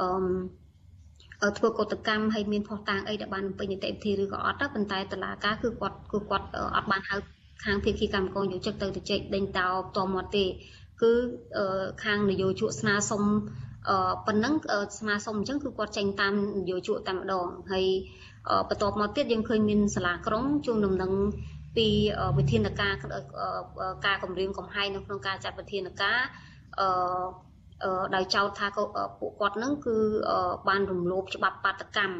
[0.00, 7.16] អឺធ្វើកតកម្មហើយមានផុសតាងអីដែលបានពេញនីតិវិធីឬក៏អត់ទៅប៉ុន្តែតឡាការគឺគាត់គឺគាត់អត់បានហៅ
[7.64, 10.44] ខាងភាគីកម្មករយោជិកទៅទៅជែកដេញដោផ្ទាល់មាត់ទេ
[11.02, 11.12] គឺ
[12.04, 13.22] ខាងនយោជកស្នើសុំ
[13.88, 14.54] អឺប៉ុណ្ណឹង
[14.98, 17.86] ស្នើសុំអញ្ចឹងគឺគាត់ចេញតាមនយោជកតែម្ដងហើយ
[18.68, 21.12] បន្ទាប់មកទៀតយើងឃើញមានសាលាក្រុងជួងដំណឹង
[21.76, 21.86] ពី
[22.38, 22.94] វិធានការ
[24.06, 26.20] ការគម្រាមកំហែងនៅក្នុងការចាត់វិធានការ
[26.80, 28.66] អឺដោយចោទថា
[29.18, 29.96] ពួកគាត់នឹងគឺ
[30.68, 32.16] បានរំលោភច្បាប់បាតកម្ម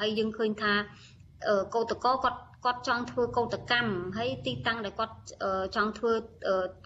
[0.00, 0.72] ហើយយើងឃើញថា
[1.74, 5.16] កោតកោគាត់ គាត់ចង់ធ្វើកោតកម្មហើយទីតាំងដែលគាត់
[5.76, 6.12] ចង់ធ្វើ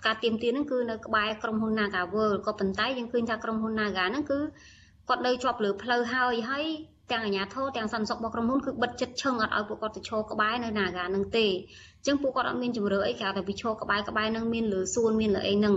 [0.06, 4.38] ការទៀមទានឹងគឺនៅក្បែរក្រុមហ៊ុន Nagaworld ក៏ប៉ុន្តែយើងឃើញថាក្រុមហ៊ុន Naga ហ្នឹងគឺ
[5.08, 6.66] គាត់នៅជាប់លើផ្លូវហើយហើយ
[7.12, 15.76] ទាំងអាជ្ញាធរទាំងសន្តិសុខរបស់ក្រុមហ៊ុនគឺបិទចិត្តឈឹងអត់ឲ្យពួកគាត់ទៅឈរក្បែរនៅ Naga នឹងទេអញ្ចឹងពួកគាត់អត់មានជំរឿអីក្រៅតែពីឈរក្បែរក្បែរនឹងមានលើសួនមានលើអីហ្នឹង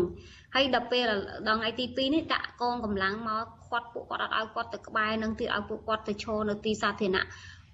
[0.56, 1.04] ហើយដល់ពេល
[1.48, 7.26] ដល់ថ្ងៃទី2នេះដាក់កងកម្លាំងមកខាត់ពួកគាត់អត់ឲ្យគាត់ទៅក្បែរនឹងទៀតឲ្យពួកគាត់ទៅឈរនៅទីសាធារណៈ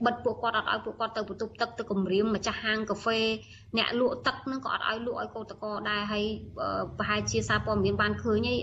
[0.05, 3.19] បិទពួកគាត់អត់ឲ្យពួកគាត់ទៅបន្ទប់ទឹកទៅគម្រាមម្ចាស់ហាងកាហ្វេ
[3.77, 6.25] អ្នកលក់ទឹកហ្នឹងក៏អត់ឲ្យលក់ឲ្យកោតកោដែរហើយ
[6.97, 8.57] ប្រហែលជាសារព័ត៌មានបានឃើញហើយ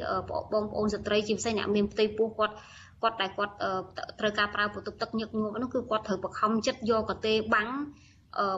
[0.52, 2.54] បងប្អូនស្ត្រីជាពិសេសអ្នកមានផ្ទៃពោះគាត់
[3.02, 3.54] គាត់តែគាត់
[4.20, 7.68] ត្រូវការប្រើបន្ទប់ទឹកញឹកញាប់ហ្នឹងគឺគាត់ត្រូវបខំចិត្តយកកទេបាំង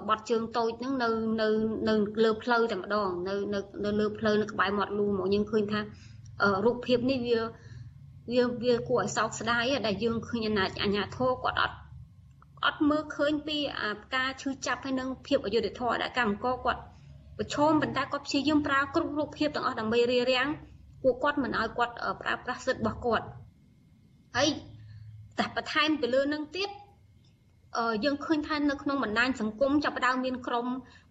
[0.08, 1.08] បត់ជើងតូចហ្នឹងនៅ
[1.40, 1.48] នៅ
[1.88, 5.80] នៅលើផ្លូវតែម្ដងនៅនៅនៅលើផ្លូវនៅក្បែរមាត់លូមកយើងឃើញថា
[6.64, 7.40] រូបភាពនេះវា
[8.32, 11.76] វាវាគួរឲ្យសោកស្ដាយដែលយើងឃើញអាញាអាញាធរគាត់អត់
[12.65, 13.57] អត់មើលឃើញពី
[14.15, 16.81] ការឈឺចាប់ហើយនឹងភាពអយុត្តិធម៌ដែលកម្មករគាត់
[17.37, 20.47] ប្រឈមប៉ុន្តែគាត់ព្យាយាមប្រើគ្រប់រូបភាពទាំងអស់ដើម្បីរារាំង
[21.03, 23.25] ពួកគាត់មិនឲ្យគាត់ប្រើប្រាស់សិទ្ធិរបស់គាត់
[24.35, 24.49] ហើយ
[25.39, 26.69] តែបន្ថែមទៅលើនឹងទៀត
[28.03, 30.67] យើងឃើញថានៅក្នុងបណ្ដាញសង្គមចាប់ផ្ដើមមានក្រុម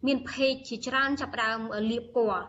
[0.06, 1.58] មានเพจជាច្រើនចាប់ផ្ដើម
[1.90, 2.44] លាបពណ៌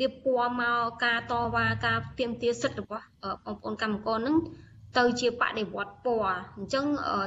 [0.00, 3.04] លាបពណ៌មកការតវ៉ាការទាមទារសិទ្ធិរបស់
[3.44, 4.36] បងប្អូនកម្មករនឹង
[4.97, 6.85] ទៅជាបដិវត្តពណ៌អញ្ចឹង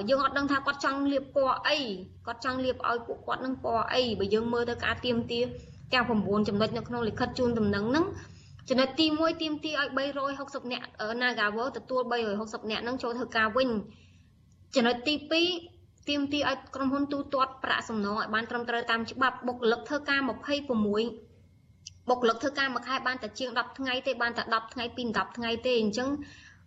[0.08, 1.78] យើងអត់ដឹងថាគាត់ចង់លាបពណ៌អី
[2.26, 5.40] គាត់ចង់លាបឲ្យពួកគាត់នឹងពណ៌អីបើយើងមើលទៅការទៀមទា
[5.92, 8.06] ទាំង9ចំណុចនៅក្នុងលិខិតជូនដំណឹងហ្នឹង
[8.68, 9.88] ចំណុចទី1ទៀមទាឲ្យ
[10.26, 10.86] 360នាក់
[11.20, 12.02] Nagawo ទទួល
[12.36, 13.68] 360នាក់ហ្នឹងចូលធ្វើការវិញ
[14.74, 15.14] ចំណុចទី
[15.62, 20.28] 2ទៀមទាឲ្យក្រុមហ៊ុនទូទាត់ប្រាក់សំណងឲ្យបានត្រឹមត្រូវតាមច្បាប់បុគ្គលិកធ្វើការ26
[22.08, 26.08] បុគ្គលិកធ្វើការមួយខែបានតែជាង10ថ្ងៃទេបានតែ10ថ្ងៃពី10ថ្ងៃទេអញ្ចឹង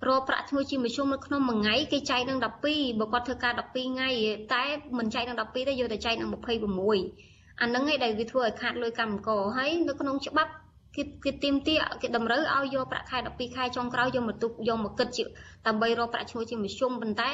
[0.05, 4.09] រកប្រាក់ឈ្នួលជាមធ្យមនៅក្នុងមួយថ្ងៃគេចែកនឹង12បើគាត់ធ្វើការ12ថ្ងៃ
[4.53, 4.63] តែ
[4.97, 10.51] មិនចែកនឹង12ទេយកតែចែកនឹង26អាហ្នឹងឯងដែលវាធ្វើឲ្យខាតលុយកម្មករហើយនៅក្នុងច្បាប់
[10.95, 15.23] គេគេទៀមទាគេតម្រូវឲ្យយកប្រាក់ខែ12ខែចុងក្រោយយកមកទុកយកមកគិតជា
[15.67, 17.31] ដើម្បីរកប្រាក់ឈ្នួលជាមធ្យមប៉ុន្តែ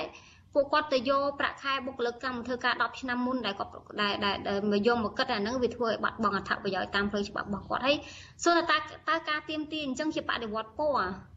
[0.54, 4.14] ពួកគាត់ទៅយកប្រាក់ខែបុគ្គលិកកម្មធ្វើការ10ឆ្នាំមុនដែលគាត់ដែល
[4.48, 7.98] ដែលមកយកមកគិតអាហ្នឹងវាធ្វើឲ្យបាត់បង់អត្ថប្រយោជន៍តាមផ្លូវច្បាប់របស់គាត់ហើយ
[8.44, 11.33] សួរថាតើតើការទៀមទាអញ្ចឹងជាបដិវត្តពណ៌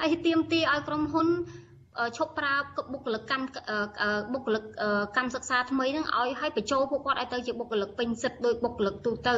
[0.00, 1.28] ហើយទៀមទីឲ្យក្រុមហ៊ុន
[2.16, 2.54] ឈប់ប្រើ
[2.92, 3.46] បុគ្គលិកកម្ម
[4.32, 4.64] បុគ្គលិក
[5.16, 9.36] កម្មសិក្សាថ្មីហ្នឹងឲ្យឲ្យបញ្ចូលពួកគាត់ឲ្យទៅជាបុគ្គលិកពេញសិទ្ធិដោយបុគ្គលិកទូទៅ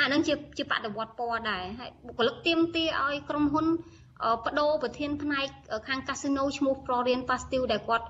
[0.00, 3.66] អាហ្នឹងជាជាបដិវត្តពណ៌ដែរហើយបុគ្គលិកទៀមទីឲ្យក្រុមហ៊ុន
[4.44, 5.46] បដូរប្រធានផ្នែក
[5.88, 8.06] ខាងកាស៊ីណូឈ្មោះ Florian Pastil ដែលគាត់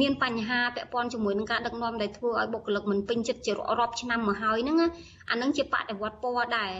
[0.00, 4.76] មានបញ្ហាពាក់ព័ន្ធជាមួយនឹងការដឹកនាំដែលធ្វើឲ្យបុគ្គលិកមិនពេញចិត្តជារាប់ឆ្នាំមកហើយហ្នឹង
[5.30, 6.72] អាហ្នឹងជាបដិវត្តពណ៌ដែរ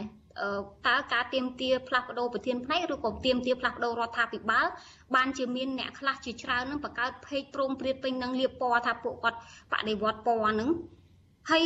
[0.86, 4.66] តើការទៀមទាផ្លាស់ប្ដូរប្រធានផ្នែកឬក៏ទៀមទាផ្លាស់ប្ដូររដ្ឋាភិបាល
[5.14, 9.38] បានជាមានអ្នកខ្លះជាច្រើននឹងបង្កើតភេកទ្រង់ព្រាតពេញនឹងលៀបពណ៌ថាពួកគាត់
[9.72, 10.70] បដិវត្តពណ៌នឹង
[11.50, 11.62] ហើយ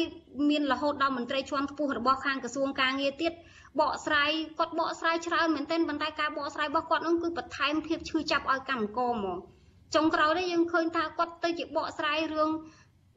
[0.50, 3.32] មានរហូតដល់មន្ត្រីជាន់ខ្ពស់របស់ខាងក្រសួងការងារទៀត
[3.80, 9.38] បកស្រាយគាត់បកស្រាយច្រើនមែនទែនប៉ុន្តែការបកស្រាយរបស់គាត់នឹងគឺបន្ថែមភាពឈឺចាប់ឲ្យកម្មករហ្មង
[9.94, 12.50] ចុងក្រោយនេះយើងឃើញថាគាត់ទៅជាបកស្រាយរឿង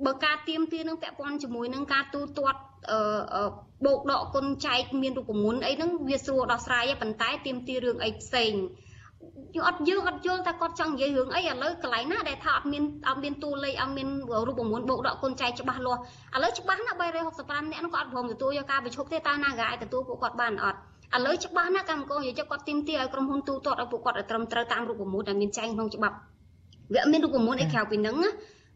[0.05, 2.59] បើការទៀមទានឹងពាក់ព័ន្ធជាមួយនឹងការទូទាត់
[2.91, 3.43] អឺ
[3.85, 8.53] បោកដកគុណចែកមានរូបមន្តអីហ្នឹងវាស្រួលដោះស្រាយប៉ុន្តែទៀមទារឿងអីផ្សេង
[9.55, 14.07] យើងអត់យើងអត់យល់ថាគាត់ចង់និយាយរឿងអីឥឡូវកន្លែងណាដែលថាអត់មានអត់មានតួលេខអត់មាន
[14.47, 15.99] រូបមន្តបោកដកគុណចែកច្បាស់លាស់
[16.35, 16.93] ឥឡូវច្បាស់ណា
[17.31, 20.79] 365នាក់នោះគាត់អត់ព្រមទទួលយកការបញ្ឈប់ទេតើណាកាឲ្យទទួលពួកគាត់បានអត់
[21.15, 26.15] ឥឡូវច្បាស់ណាកម្មករនិយាយគាត់ទីមទីឲ្យក្រុមហ៊ុនទូទាត់ឲ្យពួកគាត់ឲ្យត្រឹមត្រូវតាមរូបមន្តដែលមានចែងក្នុងច្បាប់
[26.93, 28.31] វាអត់មានរូបមន្តអីក្រៅពីហ្នឹងណា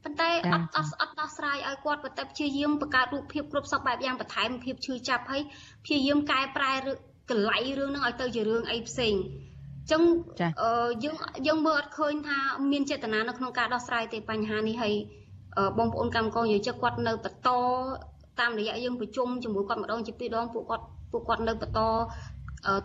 [0.05, 5.41] ប៉ុន្តែអត់អត់អត់ដោះស្រាយឲ្យគាត់ប៉ុន្តែព្យាយាមបង្កើតរូបភាពគ្រប់សពបែបយ៉ាងបន្ថែមភាពឈឺចាប់ហើយ
[5.85, 6.73] ព្យាយាមកែប្រែ
[7.29, 10.01] កលៃរឿងហ្នឹងឲ្យទៅជារឿងអីផ្សេងអញ្ចឹង
[11.03, 11.15] យើង
[11.47, 12.37] យើងមើលអត់ឃើញថា
[12.71, 14.93] មានចេតនានៅក្នុងការដោះស្រាយទេបញ្ហានេះហើយ
[15.77, 17.49] បងប្អូនកម្មករយោជកគាត់នៅបន្ត
[18.39, 21.79] តាមរយៈយើងប្រជុំជាមួយគាត់ម្ដងជាពីរដងពួកគាត់ពួកគាត់នៅបន្ត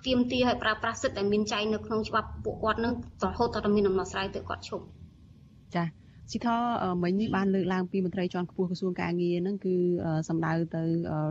[0.06, 2.92] ទៀមទាឲ្យប្រើប្រាស់សិទ្ធិដែលមានចែងនៅក្នុងច្បាប់ពួកគាត់នឹង
[3.24, 4.84] រហូតដល់មានដំណោះស្រាយទៅគាត់ឈប់
[5.74, 5.84] ចា
[6.30, 6.48] ស៊ីថ
[7.02, 9.74] មិញនេះបានលើកឡើងពីមន្ត្រីជាន់ខ្ពស់ក្រសួងការងារហ្នឹងគឺ
[10.28, 10.82] សម្ដៅទៅ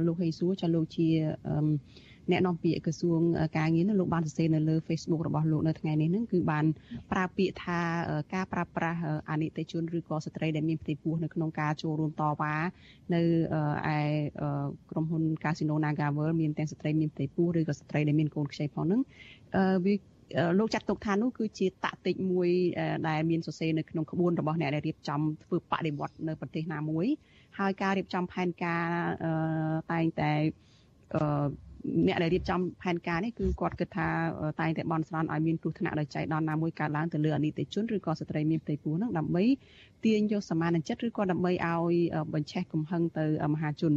[0.08, 1.08] លោកហេសួរចាលោកជា
[2.32, 3.20] អ្នកនាំពាក្យក្រសួង
[3.58, 6.66] ការងារនោះលោកបានសរសេរនៅលើ Facebook របស់លោកនៅថ្ងៃនេះហ្នឹងគឺបាន
[7.12, 7.80] ប្រើពាក្យថា
[8.34, 12.56] ការប្រើប្រាស់អនិច្ចជនឬក៏ស្ត្រីដែលមានផ្ទៃពោះនៅក្នុងការចូលរួមតវ៉ា
[13.14, 13.22] នៅ
[13.96, 14.00] ឯ
[14.92, 19.02] ក្រុមហ៊ុន Casino NagaWorld មានទាំងស្ត្រីមានផ្ទៃពោះឬក៏ស្ត្រីដែលមានកូនខ្ចីផងហ្នឹង
[19.86, 19.96] វា
[20.60, 22.50] លោកចាត់ទុកថានោះគឺជាតាក់ទិចមួយ
[23.08, 27.06] ដែលមានសរសេរនៅក្នុងក្បួនរបស់អ្នកដែលរៀបចំធ្វើបដិវត្តនៅប្រទេសណាមួយ
[27.60, 28.86] ហើយការរៀបចំផែនការ
[29.92, 30.32] តែងតែ
[32.08, 34.08] អ្នកដែលរៀបចំផែនការនេះគឺគាត់គិតថា
[34.60, 39.44] តែងតែបន់ស្រន់ឲ្យមានគ្រោះថ្នាក់ដោយចៃដន្យណាមួយកើតឡើងទៅលើអនិច្ចជនឬក៏ស្ត្រីមានផ្ទៃពោះហ្នឹងដើម្បី
[40.04, 41.94] ទាញយកសមានចិត្តឬក៏ដើម្បីឲ្យ
[42.34, 43.94] បញ្ឆេះកំហឹងទៅមហាជន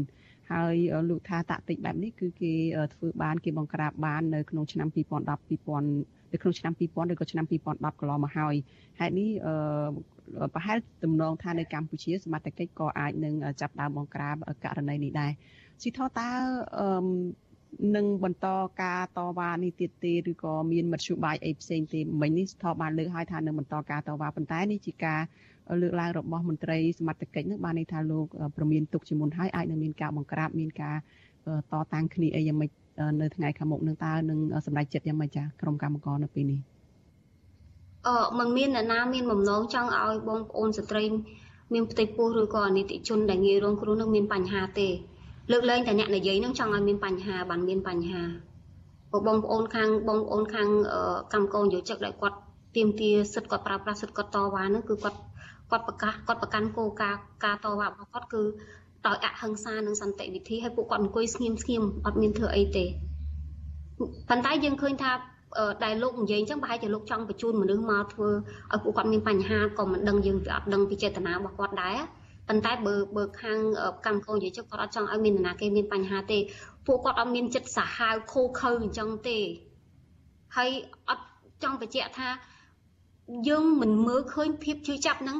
[0.52, 0.74] ហើយ
[1.10, 2.52] លោកថាតាក់ទិចបែបនេះគឺគេ
[2.94, 8.54] ធ្វើបានគេបង្ក្រាបបាននៅក្នុងឆ្នាំ2010 2000នៅក្នុងឆ្នាំ2000ឬក៏ឆ្នាំ2010កន្លងមកហើយ
[9.00, 9.30] ហេតុនេះ
[10.54, 15.32] ប្រហែលទំនងថានៅកម្ពុជាសមត្ថកិច្ចក៏អាចនឹងចាប់ដើមបង្ក្រាបករណីនេះដែរ
[15.82, 16.30] ស៊ីថតើ
[17.96, 18.48] នឹងបន្ត
[18.82, 25.20] ការតវ៉ានេះទៀតទេឬក៏មានមធ្យោបាយអីផ្សេងទេមិញនេះស្ថបបានលើកឲ្យថានឹងបន្តការតវ៉ាប៉ុន្តែនេះជាការ
[25.82, 30.96] លើកឡើងរបស់មន្ត្រីសមត្ថកិច្ចនឹងបានន័យថាលោកប្រមានទុកជាមុនហើយអាចនឹងមានការបង្ក្រាបមានការ
[31.72, 32.70] តតាំងគ្នាអីយ៉ាងម៉េច
[33.20, 36.60] នៅថ្ងៃខាងមុខនឹងតើនឹងសម្រេចចិត្តយ៉ាងម៉េចចាក្រុមកម្មការនៅពេលនេះ
[38.06, 41.02] អឺมันមានអ្នកណាមានបំណងចង់ឲ្យបងប្អូនស្ត្រី
[41.72, 44.88] មានផ្ទៃពោះឬក៏អនិច្ចជនដែលងាយរងគ្រោះនឹងមានបញ្ហាទេ
[45.50, 48.22] លើកលែងតែអ្នកនិយាយនឹងចង់ឲ្យមានបញ្ហាបានមានបញ្ហា
[49.10, 50.68] ពួកបងប្អូនខាងបងប្អូនខាង
[51.32, 52.38] កម្មកោយោជិកដែលគាត់
[52.76, 55.18] ទៀមទាសិទ្ធគាត់ប្រើប្រាស់សិទ្ធគាត់តវ៉ានឹងគឺគាត់
[55.72, 58.42] គាត់ប្រកាសគាត់ប្រកាន់គោលការណ៍ការតវ៉ារបស់គាត់គឺ
[59.06, 62.84] ដោយអហិង្សានិងសន្តិវិធីហើយពួកគាត់អង្គុយស្ងៀមស្ងៀមអត់មានធ្វើអីទេ
[64.28, 65.12] ប៉ុន្តែយើងឃើញថា
[65.84, 68.28] ដែលលោកនិយាយអញ្ចឹងប្រហែលជាលោកចង់បញ្ជូនមនុស្សមកធ្វើ
[68.72, 71.98] ឲ្យពួកគាត់មានបញ្ហាក៏មិនដឹងយើងវាអត់ដឹងពីចេតនារបស់គាត់ដែរ
[72.48, 73.58] ប៉ុន្តែបើបើខាង
[74.06, 76.38] កម្មកោនិយាយចឹងគាត់អត់ចង់ឲ្យមាននរណាគេមានបញ្ហាទេ
[76.86, 79.38] ពួកគាត់អត់មានចិត្តសាហាវខូខើអញ្ចឹងទេ
[80.56, 80.70] ហើយ
[81.08, 81.24] អត់
[81.62, 82.28] ចង់បញ្ជាក់ថា
[83.48, 85.38] យើងមិនមើលឃើញភាពជឿចាប់ហ្នឹង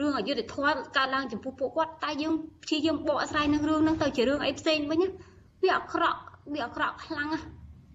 [0.00, 2.34] រឿងអយុធធម៌កើតឡើងចំពោះពួកគាត់តែយើង
[2.64, 5.02] ព្យាយាមបកស្រាយនឹងរឿងហ្នឹងទៅជារឿងអីផ្សេងវិញ
[5.62, 6.18] វាអាក្រក់
[6.52, 7.46] វាអាក្រក់ខ្លាំងណាស់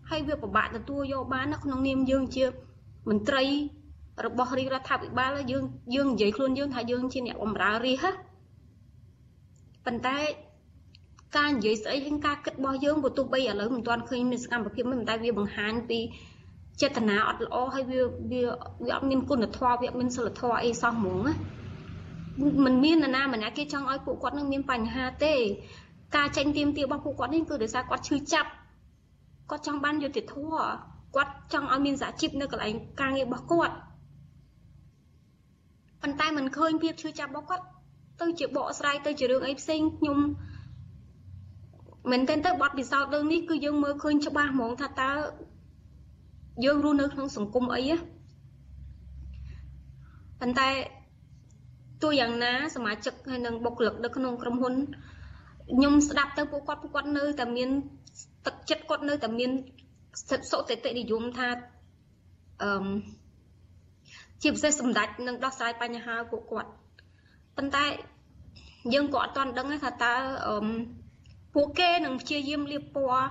[0.10, 2.46] ហើយវាពិបាកទទួលយកបាននៅក្នុងនាមយើងជា
[3.10, 3.44] មន្ត្រី
[4.26, 5.64] របស់រាជរដ្ឋាភិបាលយើង
[5.96, 8.12] យើងនិយាយខ្លួនយើងថាយើងជាអ្នកបម្រើរាជហ៎
[9.86, 10.18] ប៉ុន្តែ
[11.38, 16.00] ការនិយាយស្អីហើយការគិតរបស់យើងបើទោះបីឥឡូវមិនទាន់ឃើញមានសកម្មភាពមិនតែវាបង្ហាញពី
[16.82, 18.02] ចេតនាអត់ល្អហើយវា
[18.32, 18.42] វា
[18.86, 21.34] វាអត់មានគុណធម៌វាអត់មានសិលធម៌អីសោះហ្មងណា
[22.66, 25.34] มันមាននរណាម្នាក់គេចង់ឲ្យពួកគាត់នឹងមានបញ្ហាទេ
[26.16, 28.50] ការចេញទៀមទារបស់ពួកគាត់នេះគឺដោយសារគាត់ឈឺចាប់
[29.50, 30.68] គាត់ចង់បានយុត្តិធម៌
[31.16, 33.76] គាត់ចង់ឲ្យមានសហជីពនៅកន្លែងការងាររបស់គាត់
[36.02, 37.66] ប៉ុន្តែមិនឃើញភាពឈឺចាប់របស់គាត់
[38.22, 40.18] ទៅជាបកស្រាយទៅជារឿងអីផ្សេងខ្ញុំ
[42.12, 45.12] មែនទែនទៅបទពិសោធន៍រឿងនេះគឺយើងមើលឃើញច្បាស់ហ្មងថាតើ
[46.66, 47.98] យើងរស់នៅក្នុងសង្គមអីណា
[50.40, 50.70] ប៉ុន្តែ
[52.02, 54.74] ទោះយ៉ាងណាសមាជិកហើយនិងបុគ្គលិកនៅក្នុងក្រុមហ៊ុន
[55.72, 57.70] ខ្ញុំស្ដាប់ទៅពួកគាត់ពួកគាត់នៅតែមាន
[58.46, 59.52] ទឹកចិត្តគាត់នៅតែមាន
[60.30, 61.50] សិទ្ធិសុតិតិនិយមថា
[62.64, 62.72] អឺ
[64.42, 66.70] ជាពិសេសសម្ដេចនឹងដោះស្រាយបញ្ហាពួកគាត់
[67.58, 67.86] ប៉ុន្តែ
[68.94, 70.14] យើងក៏អត់ទាន់ដឹងថាតើ
[70.48, 70.68] អឺ
[71.54, 73.28] ពួកគេនឹងព្យាយាមលៀបពណ៌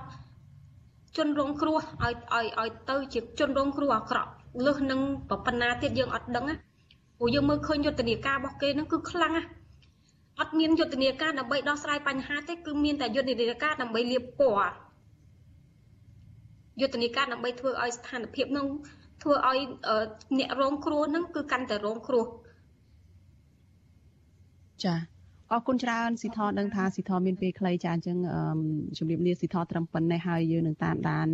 [1.17, 4.31] ជនរងគ្រោះឲ្យឲ្យឲ្យទៅជាជនរងគ្រោះអាក្រក់
[4.65, 6.55] លើសនឹងប៉ុណ្ណាទៀតយើងអត់ដឹងណា
[7.17, 9.43] ព្រោះយើងមើលឃើញយុទ្ធនាការរបស់គេនឹងគឺខ្លាំងណា
[10.39, 14.71] អត់មានយុទ្ធនាការដើម្បីដោះស្រាយបញ្ហាទេគឺមានតែយុទ្ធនាការដើម្បីលៀបពណ៌
[16.81, 18.67] យុទ្ធនាការដើម្បីធ្វើឲ្យស្ថានភាពនឹង
[19.21, 19.59] ធ្វើឲ្យ
[20.39, 22.25] អ្នករងគ្រោះនឹងគឺកាន់តែរងគ្រោះ
[24.83, 24.95] ចា
[25.51, 28.17] អរគុណច្រើនស៊ីថដឹងថាស៊ីថមានពេលខ្លីចាអញ្ចឹង
[28.97, 31.27] ជំរាបលាស៊ីថត្រឹមប៉ុណ្ណេះហើយយើងនឹងតាមដាន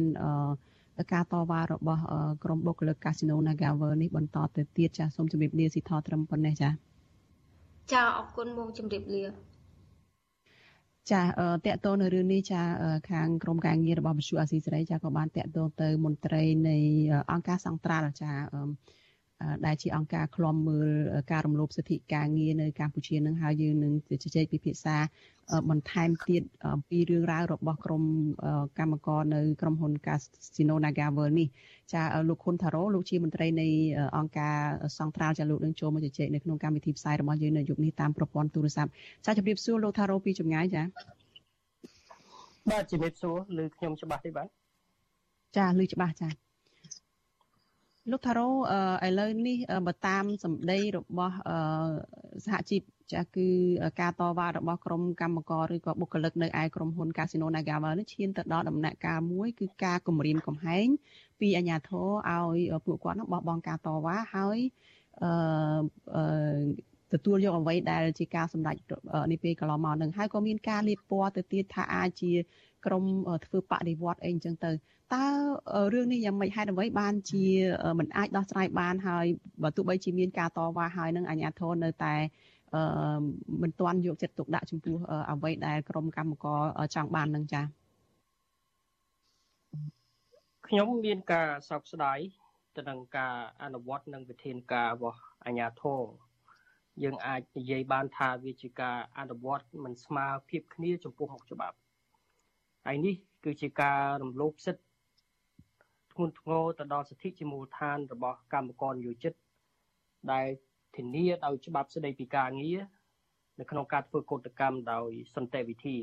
[1.14, 2.02] ការតវ៉ារបស់
[2.44, 6.70] ក្រុមបុគ្គលិកកាស៊ីណូ Nagawer នេះបន្តទៅទៀតចាសូមជម្រាបលាស៊ីថត្រឹមប៉ុណ្ណេះចា
[7.94, 9.24] ចាអរគុណបងជម្រាបលា
[11.12, 11.22] ចា
[11.66, 12.62] តកតនៅរឿងនេះចា
[13.12, 16.78] ខាងក្រមការងាររបស់វិទ្យុអាស៊ីសេរីចាក៏បានតកតទៅមន្ត្រីនៃ
[17.32, 18.32] អង្គការសង្ត្រាល់ចា
[19.66, 20.90] ដែលជាអង្គការឃ្លាំមើល
[21.32, 24.98] ការរំលោភសិទ្ធិការងារនៅកម្ពុជានឹងហើយយើងនឹងជជែកពិភាក្សា
[25.70, 26.44] បន្ថែមទៀត
[26.76, 28.04] អំពីរឿងរ៉ាវរបស់ក្រុម
[28.80, 31.48] កម្មករនៅក្រុមហ៊ុន Casino Nagaworld នេះ
[31.94, 33.68] ចាលោកខុនថារ៉ូលោកជាមន្ត្រីនៃ
[34.18, 34.56] អង្គការ
[34.98, 38.92] សង្ត្រាល់ចាលោកនឹងចូលមកជជែកនៅក្នុងកម្មវិធីផ្សាយរបស់យើងនៅយុគនេះតាមប្រព័ន្ធទូរស័ព្ទ
[39.26, 40.84] ចាជម្រាបសួរលោកថារ៉ូពីចម្ងាយចា
[42.70, 44.48] បាទជំរាបសួរឮខ្ញុំច្បាស់ទេបាទ
[45.58, 46.51] ចាឮច្បាស់ចា
[48.10, 48.50] លោកថារ៉ូ
[49.08, 51.36] ឥឡូវនេះបើតាមសម្ដីរបស់
[52.46, 52.82] សហជីព
[53.14, 53.48] ចាគឺ
[54.02, 60.88] ការតវ៉ារបស់ក្រុមកម្មករឬក៏បុគ្គលិកនៅឯក្រុមហ៊ុន Casino Nagavel នេះឈានទៅដល់ដំណាក់កាលមួយគឺការគម្រាមកំហែង
[61.40, 64.60] ពីអាជ្ញាធរឲ្យពួកគាត់នោះបោះបង់ការតវ៉ាហើយ
[65.24, 66.24] អឺ
[67.14, 68.76] ទទួលយកអ្វីដែលជាការសម្រេច
[69.32, 72.32] នេះពេលកន្លងមកនឹងហើយក៏មានការលាបពណ៌ទៅទៀតថាអាចជា
[72.86, 73.04] ក្រម
[73.46, 74.72] ធ្វើបដិវត្តអីអញ្ចឹងទៅ
[75.14, 75.26] តើ
[75.94, 77.46] រឿងនេះយ៉ាងម៉េចហេតុអ្វីបានជា
[78.00, 79.26] មិនអាចដោះស្រាយបានហើយ
[79.64, 82.16] បើទោះបីជាមានការតវ៉ាហើយនឹងអាជ្ញាធរនៅតែ
[82.76, 82.84] អឺ
[83.62, 84.98] មិនទាន់យកចិត្តទុកដាក់ចំពោះ
[85.32, 86.60] អ្វីដែលក្រមកម្មករ
[86.96, 87.66] ចង់បាននឹងចា៎
[90.68, 92.20] ខ្ញុំមានការសោកស្ដាយ
[92.78, 96.02] ទៅនឹងការអនុវត្តនឹងវិធានការរបស់អាជ្ញាធរ
[97.04, 101.78] យើងអាចនិយាយបានថាវាជាការអនុវត្តមិនស្មើភាពគ្នាចំពោះមុខច្បាប់
[102.86, 104.91] ហើយនេះគឺជាការរំលោភសិទ្ធិ
[106.12, 109.34] ធ្ងន់ធ្ងរទៅដល់សិទ្ធិជាមូលដ្ឋានរបស់កម្មករនិយោជិត
[110.32, 110.48] ដែល
[110.96, 112.82] ធានាដោយច្បាប់ស្តីពីការងារ
[113.60, 115.98] នៅក្នុងការធ្វើកោតកម្មដោយសន្តិវិធី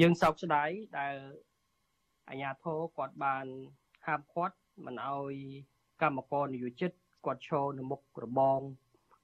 [0.00, 1.16] យើងសោកស្ដាយដែល
[2.28, 3.46] អាជ្ញាធរគាត់បាន
[4.06, 5.34] ហាមឃាត់មិនអោយ
[6.02, 6.90] កម្មករនិយោជិត
[7.26, 8.60] គាត់ឈរនៅមុខរបង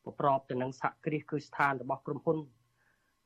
[0.05, 2.39] ប្រប្របទៅនឹងសហគ្រាសគឺស្ថានរបស់ក្រុមហ៊ុន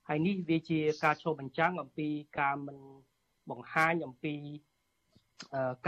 [0.08, 2.08] ហើយនេះវាជាការឆ្លុះបញ្ចាំងអំពី
[2.40, 2.78] ការមិន
[3.50, 4.34] បង្ហាញអំពី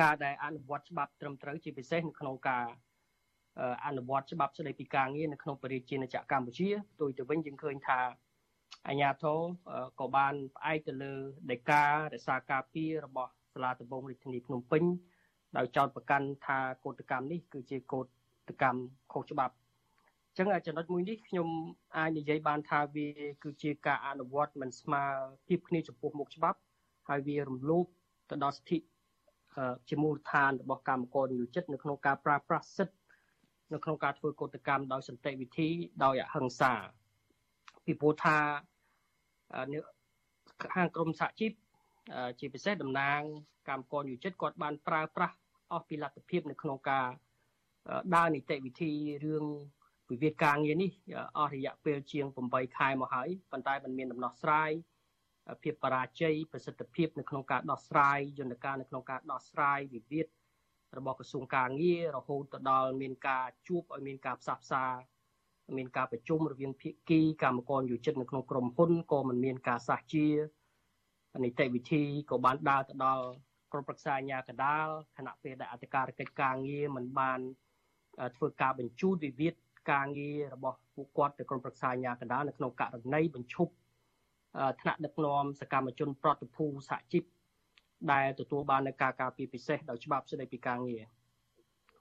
[0.00, 2.66] ការដែលអនុវត្តច្បាប់ត្រឹមត្រូវជាពិសេសនៅក្នុងការ
[3.86, 8.00] អនុវត្តច្បាប់ស្តីពីការងារនៅក្នុងប្រជាជាតិកម្ពុជាផ្ទុយទៅវិញយើងឃើញថា
[8.88, 9.38] អាជ្ញាធរ
[10.00, 11.12] ក៏បានផ្អែកទៅលើ
[11.50, 14.84] ដីការរក្សាការពាររបស់សាលាដំបងរាជធានីភ្នំពេញ
[15.56, 18.06] ដោយចោទប្រកាន់ថាកោតកម្មនេះគឺជាកោត
[18.62, 18.80] កម្ម
[19.12, 21.48] ខុសច្បាប់អញ្ចឹងចំណុចមួយនេះខ្ញុំ
[21.96, 23.08] អាចនិយាយបានថាវា
[23.44, 25.02] គឺជាការអនុវត្តមិនស្មើ
[25.48, 26.58] ភាពគ្នាចំពោះមុខច្បាប់
[27.08, 27.86] ហើយវារំលោភ
[28.30, 28.78] ទៅដល់សិទ្ធិ
[29.88, 32.96] ជាមូលដ្ឋានរបស់កម្មករនិយោជិតនៅក្នុងការប្រើប្រាស់សិទ្ធិ
[33.72, 35.68] នៅក្នុងការធ្វើកោតកម្មដោយសន្តិវិធី
[36.04, 36.72] ដោយអហិង្សា
[37.84, 38.38] ពីព្រោះថា
[40.74, 41.52] ខាងក្រមសហជីព
[42.38, 43.20] ជាពិសេសតំណាង
[43.68, 45.34] កម្មករនិយោជិតគាត់បានប្រើប្រាស់
[45.72, 47.06] អស់ពីលទ្ធភាពនៅក្នុងការ
[48.14, 48.92] ដើរនីតិវិធី
[49.24, 49.44] រឿង
[50.10, 50.90] វិវាទការងារនេះ
[51.38, 54.70] អស់រយៈពេលជាង8ខែមកហើយប៉ុន្តែมันមានដំណោះស្រាយ
[55.62, 60.26] ភាពបរាជ័យប្រសិទ្ធភាពនៅក្នុងការដោះស្រាយយន្តការនៅក្នុងការដោះស្រាយវិវាទ
[60.98, 64.84] របស់ក្រសួងការងាររហូតទៅដល់មានការជួបឲ្យមានការផ្សះផ្សា
[65.76, 70.26] មានការប្រជុំរវាងភាគីកម្មករយោជិតនៅក្នុងក្រុមហ៊ុនក៏មិនមានការសះជា
[71.44, 73.24] នីតិវិធីក៏បានដើរទៅដល់
[73.72, 74.86] ក្រុមប្រឹក្សាអាជ្ញាកណ្ដាល
[75.18, 77.40] គណៈពេលដែលអធិការកិច្ចការងារមិនបាន
[78.36, 79.54] ធ្វើការបញ្ជូនវិវាទ
[79.92, 83.72] ការងាររបស់ពួកគាត់ទៅក្រុមប្រឹក្សាអាជ្ញាកណ្ដាលនៅក្នុងករណីបញ្ឈប់
[84.80, 87.24] ថ្នាក់ដឹកនាំសកម្មជនប្រតិភូសហជីព
[88.12, 91.04] ដែលទទួលបាននៅការការពារពិសេសដោយច្បាប់ស្តីពីការងារ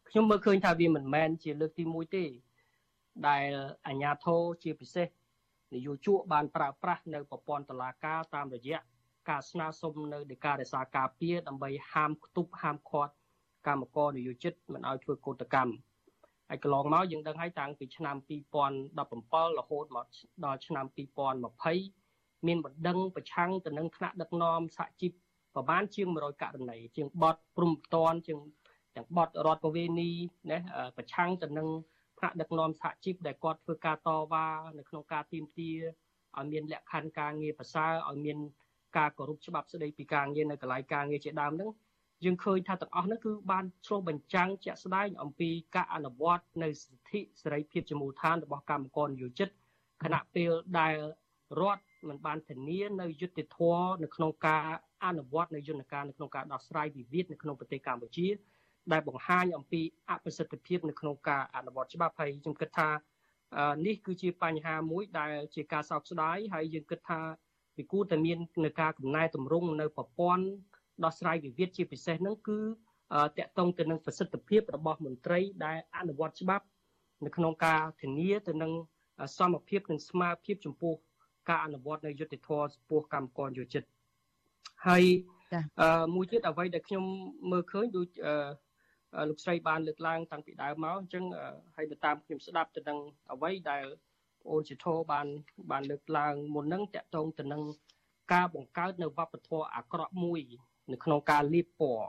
[0.09, 2.25] ខ្ញុំមើលឃើញថាវាមិនមែនជាលើកទី1ទេ
[3.27, 3.49] ដែល
[3.87, 5.07] អាជ្ញាធរជាពិសេស
[5.73, 8.79] នយោជកបានប្រើប្រាស់នៅប្រព័ន្ធតុលាការតាមរយៈ
[9.29, 13.13] ការស្នើសុំនៅដីការិសាការពារដើម្បីហាមខ្ទប់ហាមឃាត់
[13.67, 15.73] កម្មករនយោជិតមិនឲ្យធ្វើកោតកម្ម
[16.49, 18.15] ហើយកន្លងមកយើងដឹងហើយតាំងពីឆ្នាំ
[18.87, 20.05] 2017រហូតមក
[20.45, 22.02] ដល់ឆ្នាំ2020
[22.47, 25.11] មានបណ្ដឹងប្រឆាំងទៅនឹងថ្នាក់ដឹកនាំសហជីព
[25.55, 28.39] ប្រមាណជាង100ករណីជាងបទព្រំតនជាង
[28.95, 30.11] ទាំងបទរដ្ឋប្រវេនី
[30.51, 30.57] ណា
[30.97, 31.67] ប្រឆាំងទៅនឹង
[32.19, 34.45] ថ្នាក់ដឹកនាំសហជីពដែលគាត់ធ្វើការតវ៉ា
[34.77, 35.71] នៅក្នុងការទីមទា
[36.37, 38.37] ឲ្យមានលក្ខខណ្ឌការងារប្រសើរឲ្យមាន
[38.97, 41.69] ការគោរពច្បាប់ស្តីពីការងារនៅកន្លែងការងារជាដើមហ្នឹង
[42.25, 49.49] យើងឃើញថាទាំងអស់ហ្នឹងគឺបានឆ្លុះបញ្ចាំងជាក់ស្ដែងអំពីការអនុវត្តនៅសិទ្ធិសេរីភាពជាមូលដ្ឋានរបស់កម្មករនិយោជិត
[50.03, 50.95] ខណៈពេលដែល
[51.59, 54.65] រដ្ឋ មិនបានធានានៅយុត្តិធម៌នៅក្នុងការ
[55.05, 58.27] អនុវត្តនៅយន្តការនៅក្នុងការដោះស្រាយវិវាទនៅក្នុងប្រទេសកម្ពុជា
[58.91, 62.89] ដែលបង្ហាញអំពីអប្រសិទ្ធភាពនៅក្នុងការអនុវត្តច្បាប់ហើយខ្ញុំគិតថា
[63.85, 67.21] នេះគឺជាបញ្ហាមួយដែលជាការសោកស្ដាយហើយយើងគិតថា
[67.77, 70.45] វាគួរតែមាននៅការកំណែតម្រង់នៅប្រព័ន្ធ
[71.03, 72.59] ដោះស្រាយវិវាទជាពិសេសហ្នឹងគឺ
[73.37, 76.65] តកតងទៅនឹងប្រសិទ្ធភាពរបស់មន្ត្រីដែលអនុវត្តច្បាប់
[77.25, 78.71] នៅក្នុងការធានាទៅនឹង
[79.37, 80.93] សមភាពនិងស្មារភាពចំពោះ
[81.48, 83.82] ការអនុវត្តនៅយុត្តិធម៌ចំពោះកម្មករយោជិត
[84.86, 85.02] ហើយ
[86.14, 87.04] មួយទៀតអ្វីដែលខ្ញុំ
[87.50, 88.08] មើលឃើញដូច
[89.28, 91.24] លោកស្រីបានលើកឡើងតាំងពីដើមមកអញ្ចឹង
[91.76, 92.98] ហើយទៅតាមខ្ញុំស្ដាប់ទៅនឹង
[93.32, 93.84] អ្វីដែល
[94.40, 95.26] បងអូនជាធោបាន
[95.70, 97.62] បានលើកឡើងមុនហ្នឹងតកតងទៅនឹង
[98.32, 100.40] ការបង្កើតនៅវប្បធម៌អាក្រក់មួយ
[100.92, 102.08] នៅក្នុងការលៀបពណ៌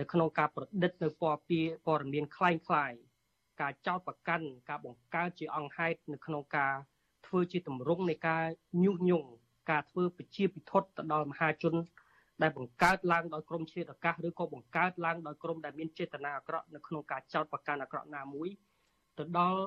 [0.00, 2.92] នៅក្នុងការប្រឌិតនៅពណ៌ពីព័ត៌មានคล้ายคล้าย
[3.60, 6.74] ការចោតប្រកាន់ការបង្កើតជាអង្គហេតុនៅក្នុងការ
[7.27, 8.43] ធ្វើជាទម្រង់នៃការ
[8.83, 9.27] ញុះញង់
[9.71, 11.73] ការធ្វើពជាពិធទៅដល់មហាជន
[12.41, 18.49] ដែលបង្កើតឡើងដោយក្រមជាតិអាកាសឬក៏បង្កើតឡើងដោយក្រមដែលមានចេតនាអាក្រក់នៅក្នុងការចោតប្រកាន់អាក្រក់ណាមួយ
[19.17, 19.63] ទៅដល់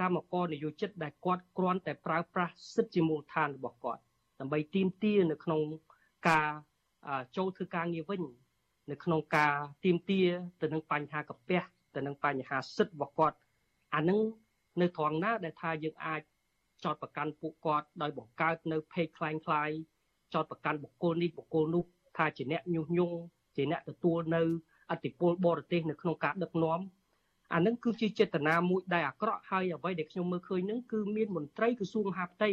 [0.00, 4.02] កម្មករនយោជិតដែលគាត់គ្រាន់តែប្រើប្រាស់សិទ្ធិជាមូលដ្ឋានរបស់គាត់
[4.40, 5.60] ដើម្បីទាមទារនៅក្នុង
[6.28, 6.48] ការ
[7.36, 8.22] ចូលធ្វើការងារវិញ
[8.90, 9.54] នៅក្នុងការ
[9.84, 10.20] ទៀមទា
[10.62, 11.60] ទៅនឹងបញ្ហាកាពះ
[11.94, 13.36] ទៅនឹងបញ្ហាសិទ្ធិរបស់គាត់
[13.94, 14.20] អានឹង
[14.80, 16.20] នៅត្រង់ណាដែលថាយើងអាច
[16.83, 19.69] ចោតប្រកាន់ពួកគាត់ដោយបង្កើតនៅភេកคล้ายคล้าย
[20.33, 21.83] ចោតប្រកាន់បុគ្គលនេះបុគ្គលនោះ
[22.17, 23.17] ថាជាអ្នកញុះញង់
[23.55, 24.41] ជាអ្នកទទួលនៅ
[24.91, 26.79] អធិបុលបរទេសនៅក្នុងការដឹកនាំ
[27.53, 32.51] អានឹងគឺជាចេតនាមួយដែលអាក្រក់ហើយអ្វីដែលខ្ញុំមើលឃើញនឹងគឺមានមន្ត្រីក្រសួងមហាផ្ទៃ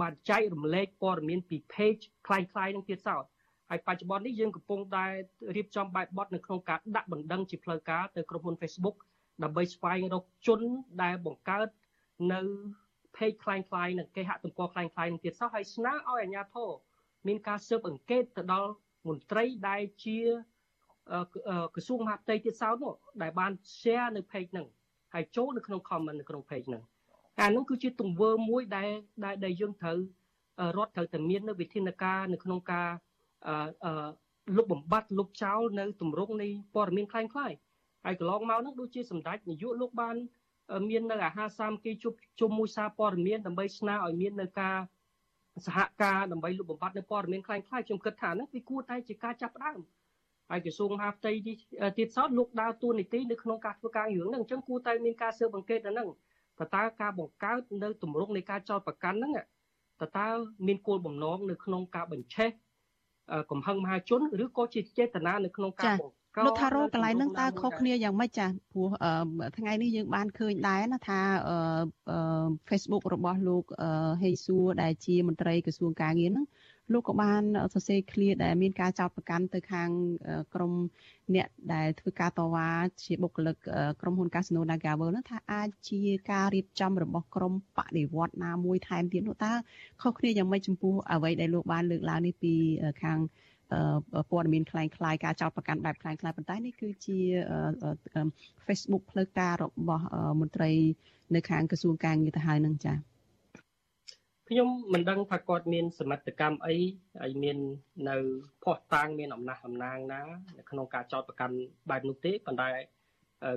[0.00, 3.24] បានចែករំលែកព័ត៌មានពី page คล้ายៗនឹងទៀតសោត
[3.70, 5.06] ហើយបច្ចុប្បន្ននេះយើងកំពុងតែ
[5.56, 8.96] រៀបចំបែបបទនៅក្នុងការដាក់បណ្ដឹងជាផ្លូវការទៅក្រុមហ៊ុន Facebook
[9.42, 10.60] ដើម្បីស្វែងរកជន
[11.02, 11.68] ដែលបង្កើត
[12.32, 12.40] នៅ
[13.16, 16.70] page คล้ายៗនឹងគេហទំព័រคล้ายៗនឹងទៀតសោះហើយស្នើឲ្យអាជ្ញាធរ
[17.26, 18.70] មានការស៊ើបអង្កេតទៅដល់
[19.08, 20.18] មន្ត្រីដែលជា
[21.74, 24.66] ក្រសួងមហាផ្ទៃទៀតសោតនោះដែលបាន share នៅ page ហ្នឹង
[25.14, 26.82] ហើយចូលនៅក្នុង comment នៅក្នុង page ហ្នឹង
[27.40, 28.90] អានោះគឺជាទង្វើមួយដែល
[29.44, 29.98] ដែលយើងត្រូវ
[30.76, 32.88] រដ្ឋត្រូវតែមាននៅវិធានការនៅក្នុងការ
[33.46, 34.08] អឺ
[34.56, 37.52] លុបបំបត្តិលុបចោលនៅទម្រង់នៃព័ត៌មានคล้ายคล้าย
[38.04, 40.16] ហើយកន្លងមកហ្នឹងដូចជាសម្ដេចនាយកលោកបាន
[40.89, 44.77] មាននៅអាហារសាមគ្គីជួបជុំមួយសារព័ត៌មានដើម្បីស្នើឲ្យមាននៅការ
[45.65, 49.79] សហការដើម្បីលុបបំបាត់នៅព័ត៌មានខ្លាំងៗខ្ញុំគិតថាហ្នឹងវាគួរតែជាការចាប់ផ្ដើម
[50.49, 51.31] ហើយក្រសួងមហាផ្ទៃ
[51.97, 56.09] ទៀតសោតលោកដើរតួនាទីនៅក្នុងការធ្វើការរឿងហ្នឹងអញ្ចឹងគួរតែមានការស៊ើបអង្កេតដល់ហ្នឹង
[56.59, 59.33] តើតើការបង្កើតនៅទម្រង់នៃការចោទប្រកាន់ហ្នឹង
[60.01, 60.27] តើតើ
[60.67, 62.49] មានគោលបំណងនៅក្នុងការបញ្ឆេះ
[63.51, 68.89] កំហឹងមហាជនឬក៏ជាចេតនានៅក្នុងការបង្លោកថារោកន្លែងហ្នឹងតើខុសគ្នាយ៉ាងម៉េចចាព្រោះ
[69.57, 71.19] ថ្ងៃនេះយើងបានឃើញដែរណាថា
[72.69, 73.63] Facebook របស់លោក
[74.21, 76.45] ហេសួរដែលជាមន្ត្រីក្រសួងការងារហ្នឹង
[76.93, 77.41] លោកក៏បាន
[77.73, 79.89] សរសេរឃ្លាដែលមានការចោទប្រកាន់ទៅខាង
[80.53, 80.73] ក្រម
[81.35, 82.69] អ្នកដែលធ្វើការតវ៉ា
[83.03, 83.55] ជាបុគ្គលិក
[84.01, 89.53] ក្រុមហ៊ុន Casino Nagavel នោះថាអាចជាការរៀបចំរបស់ក្រមបដិវត្តណាមួយថែមទៀតនោះតើ
[90.01, 92.53] ខុសគ្នាយ៉ាងម៉េចចំពោះអ្វីដែលលោកបានលើកឡើងនេះពី
[93.03, 93.19] ខាង
[94.30, 97.18] ព័ត៌មានคล้ายៗការចោទប្រកាន់បែបคล้ายៗប៉ុន្តែនេះគឺជា
[98.66, 100.06] Facebook ផ្លូវការរបស់
[100.40, 100.70] មន្ត្រី
[101.34, 102.96] នៅខាងក្រសួងការងារទៅហើយនឹងចា៎
[104.48, 106.76] ខ្ញុំមិនដឹងថាគាត់មានសមត្ថកម្មអី
[107.20, 107.58] ហើយមាន
[108.08, 108.16] នៅ
[108.64, 110.20] ផោះតាំងមានអំណះអំណាងណា
[110.58, 111.56] នៅក្នុងការចោទប្រកាន់
[111.90, 112.70] បែបនោះទេប៉ុន្តែ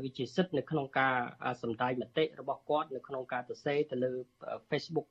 [0.04, 1.16] វាជាសិទ្ធិនៅក្នុងការ
[1.62, 4.12] សម្ដែងមតិរបស់គាត់នៅក្នុងការសរសេរទៅលើ
[4.70, 5.08] Facebook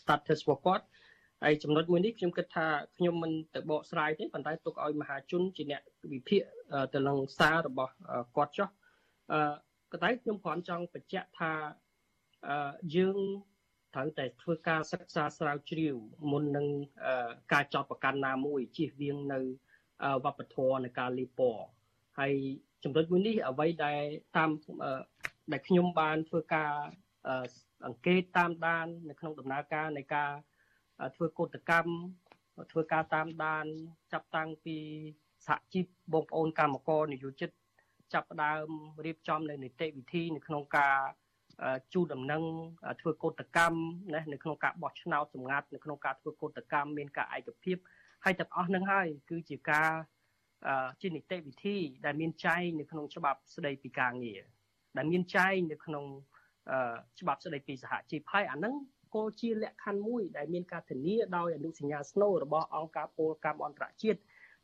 [0.00, 0.84] status របស់គាត់
[1.43, 2.67] ហើយចំណុចមួយនេះខ្ញុំគិតថា
[2.97, 5.81] ខ្ញុំមិនទៅបកស្រាយទេប៉ុន្តែទុកឲ្យមហាជនជាអ្នក
[6.13, 6.41] វិភាគ
[6.93, 7.93] ទៅនឹងសាររបស់
[8.35, 8.69] គាត់ចុះ
[9.31, 9.39] អឺ
[9.91, 11.51] ក៏តែខ្ញុំគ្រាន់ចង់បញ្ជាក់ថា
[12.47, 13.17] អឺយើង
[13.95, 15.95] ត្រូវតែធ្វើការសិក្សាស្រាវជ្រាវ
[16.31, 16.67] មុននឹង
[17.53, 19.39] ការចោតប្រកាន់ណាមួយជៀសវាងនៅ
[20.25, 21.63] វប្បធម៌នៃការលីពណ៌
[22.19, 22.33] ហើយ
[22.83, 24.01] ចំណុចមួយនេះអ្វីដែល
[24.37, 24.49] តាម
[25.51, 26.71] ដែលខ្ញុំបានធ្វើការ
[27.85, 30.31] អង្កេតតាមដាននៅក្នុងដំណើរការនៃការ
[31.15, 31.93] ធ្វើកោតកម្ម
[32.71, 33.65] ធ្វើការតាមដាន
[34.11, 34.77] ចាប់តាំងពី
[35.47, 37.49] សហជីពបងប្អូនកម្មករនយោជិត
[38.13, 38.67] ចាប់ផ្ដើម
[39.05, 40.97] រៀបចំនៅនីតិវិធីនៅក្នុងការ
[41.93, 42.43] ជូនដំណឹង
[43.01, 43.77] ធ្វើកោតកម្ម
[44.13, 47.77] ណានៅក្នុងការបោះឆ្នោតសម្ងាត់នៅក្នុងការធ្វើកោតកម្មមានការឯកភាព
[48.25, 49.91] ហើយទាំងអស់នឹងហើយគឺជាការ
[51.01, 54.41] ជានីតិវិធីដែលមានចែងនៅក្នុងច្បាប់ស្តីពីការងារ
[54.97, 56.05] ដែលមានចែងនៅក្នុង
[57.19, 58.73] ច្បាប់ស្តីពីសហជីពហើយអានឹង
[59.15, 64.19] ក៏ជាលក្ខខណ្ឌមួយដែលមានការធានាដោយអនុសញ្ញាស្នូលរបស់អង្គការពលកម្មអន្តរជាតិ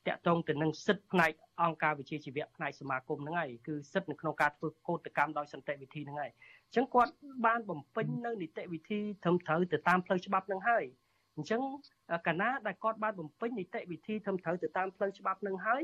[0.08, 1.32] តាក់ទងទៅនឹងសិទ្ធិផ្នែក
[1.64, 6.32] អង្គការវិជាជីវៈផ្នែកសមាគមហ្នឹងហើយគឺសិទ្ធិនៅក្នុងការធ្វើកោតកម្មដោយសន្តិវិធីហ្នឹងហើយ
[6.66, 7.14] អញ្ចឹងគាត់
[7.45, 10.84] បានបំពេញនៅនីតិវិធីត្រឹមត្រូវទៅតាមផ្លូវច្បាប់ហ្នឹងហើយ
[11.36, 11.62] អញ្ចឹង
[12.28, 15.84] កាលណាដែលគាត់បានបំពេញនីតិវិធីត្រឹមត្រូវទៅតាមផ្លូវច្បាប់ហ្នឹងហើយ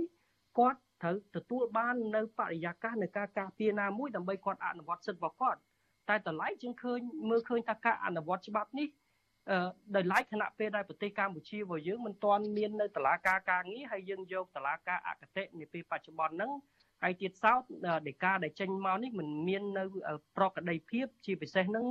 [0.60, 5.60] គាត់ត្រូវទទួលបាននៅបរិយាកាសនៃការការពារណាមួយដើម្បីគាត់អនុវត្តសិទ្ធិរបស់គាត់
[6.10, 7.00] តែតម្លៃជាងឃើញ
[7.30, 8.88] មើលឃើញថាការអនុវត្តច្បាប់នេះ
[9.50, 16.52] អឺដោយឡែកគណៈពេលដែលប្រទេសកម្ពុជារបស់យើងមិនទាន់មាននៅតឡាការការងារហើយយើងយកតឡាការអកតេនាពេលបច្ចុប្បន្នហ្នឹង
[17.04, 17.62] ហើយទៀតសោត
[18.08, 19.84] ដេកាដែលចេញមកនេះมันមាននៅ
[20.38, 21.86] ប្រកដីភាពជាពិសេសហ្នឹង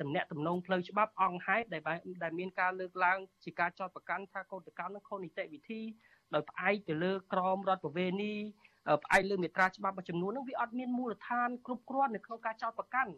[0.00, 1.82] តំណាក់តំណងផ្លូវច្បាប់អង្គហេតុដែល
[2.22, 5.80] ដែលមានការលើកឡើងជាការចោទប្រកាន់ថាកោតកម្មនឹងខុសនីតិវិធី
[6.34, 8.34] ដោយផ្អែកទៅលើក្រមរដ្ឋប្រវេណី
[9.04, 13.12] ផ្អែកលើមេត្រាច្បាប់មួយចំនួនហ្នឹងវាអត់មានមូលដ្ឋានគ្រប់គ្រាន់នៅក្នុងការចោទប្រកាន់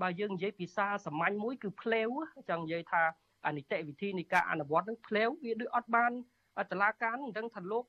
[0.00, 2.08] បើយើងនិយាយពីសារសាមញ្ញមួយគឺផ្លេវ
[2.50, 3.02] ចង់និយាយថា
[3.46, 6.12] អនិតិវិធីនៃការអនុវត្តនឹងផ្លេវវាដូចអត់បាន
[6.72, 7.84] តឡាការនឹងដឹងថាលោក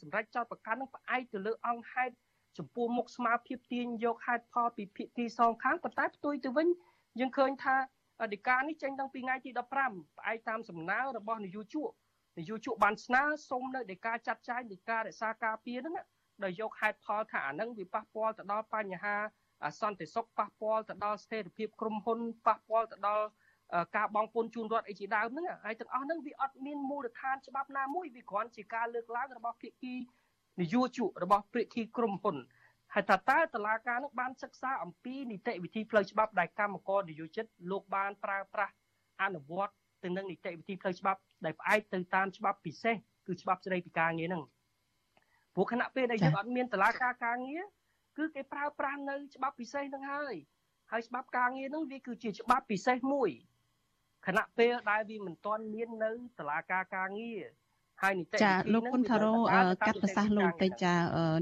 [0.00, 2.14] សម្រាប់ចោតប្រកាន់នឹងផ្អែកទៅលើអង្គហេតុ
[2.58, 6.68] ចំពោះមុខស្មារភាពទាញយកហេតុផលពីភាគីសងខាងប៉ុន្តែផ្ទុយទៅវិញ
[7.20, 7.76] យើងឃើញថា
[8.22, 9.50] អធិការនេះចេញតាំងពីថ្ងៃទី
[9.84, 11.92] 15ផ្អែកតាមសំណើរបស់នាយកជក់
[12.38, 15.94] នាយកជក់បានស្នើសុំនៅនៃការចាត់ចែងនៃការរក្សាការពារហ្នឹង
[16.44, 19.16] ដោយយកហេតុផលថាអានឹងវាប៉ះពាល់ទៅដល់បញ្ហា
[19.80, 23.24] សន្តិសុខប៉ះពាល់ទៅដល់ស្ថិរភាពក្រុមហ៊ុនប៉ះពាល់ទៅដល់
[23.96, 29.94] ការបងពុនជូនរដ្ឋអីជាដើមហ្នឹងហើយទាំងអស់ហ្នឹងវាអត់មានមូលដ្ឋានច្បាប់ណាមួយវាគ្រាន់ជាការលើកឡើងរបស់ភាគី
[30.60, 32.36] នយោជករបស់ភាគីក្រុមហ៊ុន
[32.94, 38.72] ហើយថាតើតឡាការនឹងបានសិក្សាអំពីនីតិវិធីផ្លូវច្បាប់ដែលកម្មករនយោជិតលោកបានប្រើប្រាស់
[39.22, 42.96] អនុវត្តទៅនឹងនីតិវិធីផ្លូវច្បាប់ដែលផ្អែកទៅតាមច្បាប់ពិសេស
[43.26, 44.42] គឺច្បាប់ស្តីពីការងារហ្នឹង
[45.54, 47.62] ព្រោះខណៈពេលដែលយើងអត់មានតឡាការការងារ
[48.20, 50.34] គឺគេប្រើប្រាស់នៅច្បាប់ពិសេសហ្នឹងហើយ
[50.92, 53.30] ហើយច្បាប់ការងារហ្នឹងវាគឺជាច្បាប់ពិសេសមួយ
[54.26, 57.42] ខណៈពេលដែលវាមិនទាន់មាននៅតុលាការការងារ
[58.02, 59.32] ហើយនីតិវិធីចាលោកគុណថារោ
[59.86, 60.94] កាត់ប្រសាសន៍លោកតិចចា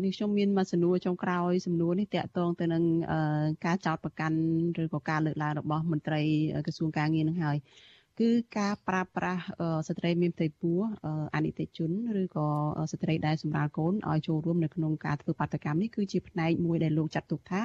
[0.04, 2.84] នេះខ្ញុំមានមកសំណួរចុងក្រោយសំណួរនេះតកតងទៅនឹង
[3.66, 4.38] ការចោតប្រកាន់
[4.82, 6.22] ឬក៏ការលើកឡើងរបស់មន្ត្រី
[6.66, 7.56] ក្រសួងការងារនឹងហើយ
[8.20, 9.42] គឺការប្រើប្រាស់
[9.88, 10.78] ស្ត្រីមានផ្ទៃពោះ
[11.34, 11.90] អនិច្ចជន
[12.22, 12.48] ឬក៏
[12.92, 17.60] ស្ត្រីដែលសម្រាលកូនឲ្យចូលរួមនៅក្នុងការធ្វើបាតកម្មនេះគឺជាផ្នែកមួយដែលលោកចាត់ទុកថា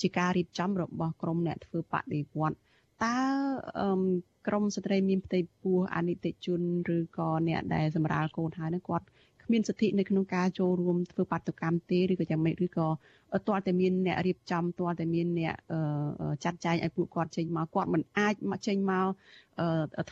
[0.00, 2.56] ជាការរៀបចំរបស់ក្រមអ្នកធ្វើបដិវត្ត
[3.04, 3.18] តើ
[4.46, 6.60] ក្រមស្ត្រីមានផ្ទៃពោះអនិច្ចជន
[6.96, 9.06] ឬក៏អ្នកដែលសម្រាលកូនហើយនឹងគាត់
[9.48, 12.88] គ្មានសិទ្ធិនៅក្នុងការចូលរួមធ្វើបាតកម្មទេឬក៏យ៉ាងម៉េចឬក៏
[13.48, 15.54] ទាល់តែមានអ្នករៀបចំទាល់តែមានអ្នក
[16.44, 19.06] ចាត់ចែងឲ្យពួកគាត់ចេញមកគាត់មិនអាចមកចេញមក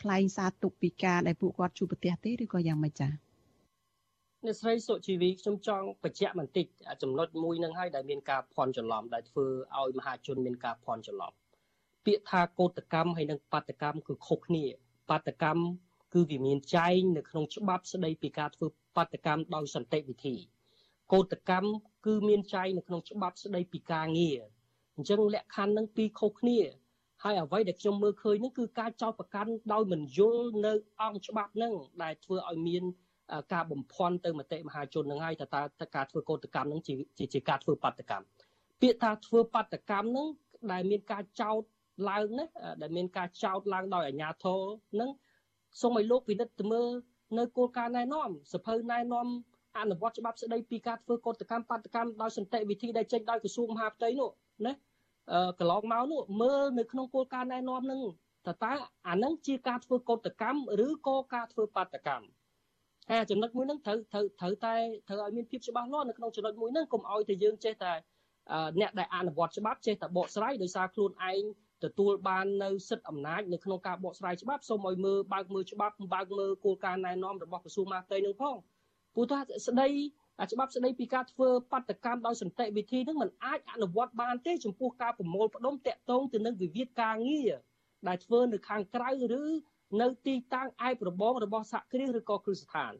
[0.01, 3.11] ថ្លែងសារទុកពីការដែលពួកគាត់ជួបប្រទះទេឬក៏យ៉ាងម៉េចចា៎
[4.45, 6.65] អ្នកស្រីសុជីវីខ្ញុំចង់បញ្ជាក់បន្តិច
[7.01, 9.45] ចំណុចមួយនឹងហើយដែលមានការភ័ន្តច្រឡំដែលធ្វើ
[9.77, 11.31] ឲ្យមហាជនមានការភ័ន្តច្រឡំ
[12.05, 14.63] ពាក្យថាកោតកម្មហើយនិងបាតកម្មគឺខុសគ្នា
[15.09, 15.61] បាតកម្ម
[16.13, 20.35] គឺវាមានចែងនៅក្នុងច្បាប់ស្តីពីការធ្វើបាតកម្មដោយសន្តិវិធី
[21.13, 21.69] កោតកម្ម
[22.05, 24.39] គឺមានចែងនៅក្នុងច្បាប់ស្តីពីការងារ
[24.95, 26.59] អញ្ចឹងលក្ខខណ្ឌនឹងពីរខុសគ្នា
[27.23, 32.83] ហើយអ្វីដែលខ្ញុំមើលឃើញនោះគឺការចោទប្រកាន់ដោយមិនយល់នៅអង្គច្បាប់នឹងដែលធ្វើឲ្យមាន
[33.53, 35.47] ការបំភាន់ទៅមតិមហាជននឹងហើយថា
[35.81, 38.25] តើការធ្វើកោតកម្មនឹងជាជាការធ្វើបាតកម្ម
[38.81, 40.27] ពាក្យថាធ្វើបាតកម្មនឹង
[40.71, 41.61] ដែលមានការចោទ
[42.09, 42.45] ឡើងណា
[42.81, 44.61] ដែលមានការចោទឡើងដោយអាជ្ញាធរ
[44.99, 45.09] នឹង
[45.81, 46.89] សូមឲ្យលោកពិនិត្យទៅមើល
[47.37, 49.27] នៅគោលការណ៍ណែនាំសភៅណែនាំ
[49.79, 54.29] អនុវត្តច្បាប់ស្តីពីការធ្វើកតកម្មបាតកម្មដោយសន្តិវិធីដែលចេញដោយក្រសួងមហាផ្ទៃនោះ
[54.65, 54.73] ណា
[55.31, 58.01] អឺកន្លងមកនោះមើលនៅក្នុងគោលការណ៍ណែនាំនឹង
[58.47, 58.73] តើតើ
[59.07, 62.27] អានឹងជាការធ្វើកតកម្មឬក៏ការធ្វើបាតកម្ម
[63.09, 64.75] ហើយចំណុចមួយហ្នឹងត្រូវត្រូវត្រូវតែ
[65.07, 67.93] ត្រូវឲ្យមានភាពច្បាស់លាស់នៅក្នុងចំណុចមួយហ្នឹងកុំឲ្យតែយើងចេះតែ
[68.79, 71.43] អ្នកដែលអនុវត្តច្បាប់ចេះតែបកស្រាយដោយសារខ្លួនឯង
[71.83, 78.55] ទទួលបាននៅសិទ្ធិអំណាចនៅក្នុងការបកស្រាយច្បាប់សូមឲ្យមើលបើកមើលច្បាប់បើកមើលគោលការណ៍ណែនាំរបស់ក្រសួងមហាផ្ទៃនឹងផង
[79.13, 79.87] ព្រោះថាស្ដី
[80.51, 87.53] ច្បាប់ស្ដីពីការធ្វើបាតកម្មដោយសន្តិវិធីនឹងมันអាចអនុវត្តបានទេចំពោះការប្រមូលផ្ដុំតាក់ទងទៅនឹងវិវាទការងារ
[88.07, 89.09] ដែលធ្វើនៅខាងក្រៅ
[89.41, 89.43] ឬ
[90.01, 92.93] នៅទីតាំងឯប្របងរបស់សហគ្រាសឬក៏គ្រឹះស្ថាន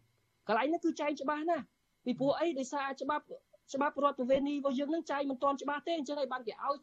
[0.47, 1.65] កន្លែងនេះគឺចែងច្បាស់ណាស់
[2.05, 3.25] ពីព្រោះអីដោយសារច្បាប់
[3.73, 6.75] ច្បាប់រដ្ឋប្រវេណីរបស់យើងនឹងចែងមិនទាន់ច្បាស់ទេអញ្ចឹងឲ្យបានគេឲ្យ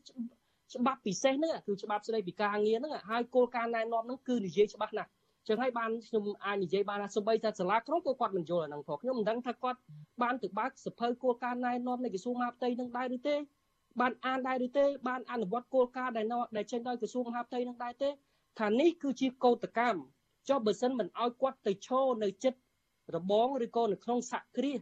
[0.72, 5.10] ច្បាប់ពិសេសហ្នឹងគឺច្បាប់ស្តីពីការងារហ្នឹងហើយគោលការណ៍ណែនាំហ្នឹងគឺនិយាយច្បាស់ណាស់
[5.48, 9.78] ចឹងហើយបានខ្ញុំអាចនិយាយបានថាសម្បីតែសាលាក្រុងក៏គាត់មិនយល់អាហ្នឹងផងខ្ញុំមិនដឹងថាគាត់
[10.22, 13.34] បានទៅបើកសភៅគោលការណ៍ណែនាំនៃក្រសួងមហាផ្ទៃនឹងដែរឬទេ
[14.00, 18.08] បានអានដែរឬទេបានអនុវត្តគោលការណ៍ដែលដែលចេញដោយក្រសួងមហាផ្ទៃនឹងដែរទេ
[18.60, 20.00] ថានេះគឺជាកោតកម្ម
[20.48, 22.58] ចុះបើសិនមិនអោយគាត់ទៅឈរនៅចិត្ត
[23.16, 24.80] របងឬក៏នៅក្នុងសហគ្រាស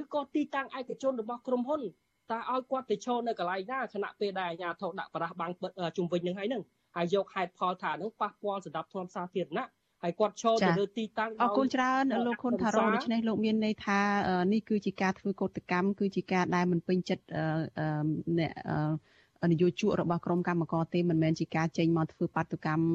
[0.00, 1.82] ឬក៏ទីតាំងឯកជនរបស់ក្រុមហ៊ុន
[2.30, 5.52] តើឲ្យគាត់ទៅឈរនៅកន្លែងណាខណៈពេលដែលអាជ្ញាធរដាក់បរាសបាំង
[5.96, 6.62] ជុំវិញនឹងហើយនឹង
[6.96, 9.66] ហើយយកហេតុផលថានឹងប៉ះពាល់សម្រាប់ធនសាធារណៈ
[10.02, 14.00] ហើយគាត់ឈរទៅលើទីតាំងអរគុណច្រើនលោកខុនថារ៉ូដូច្នេះលោកមានន័យថា
[14.52, 17.24] នេះគឺជាការធ្វើកោតកម្មគឺជាការដែលមិនពេញចិត្ត
[18.38, 18.52] អ្នក
[19.52, 22.86] នយោជករបស់ក្រមកម្មករទេមិនមែនជាការចេញមកធ្វើបាតុកម្ម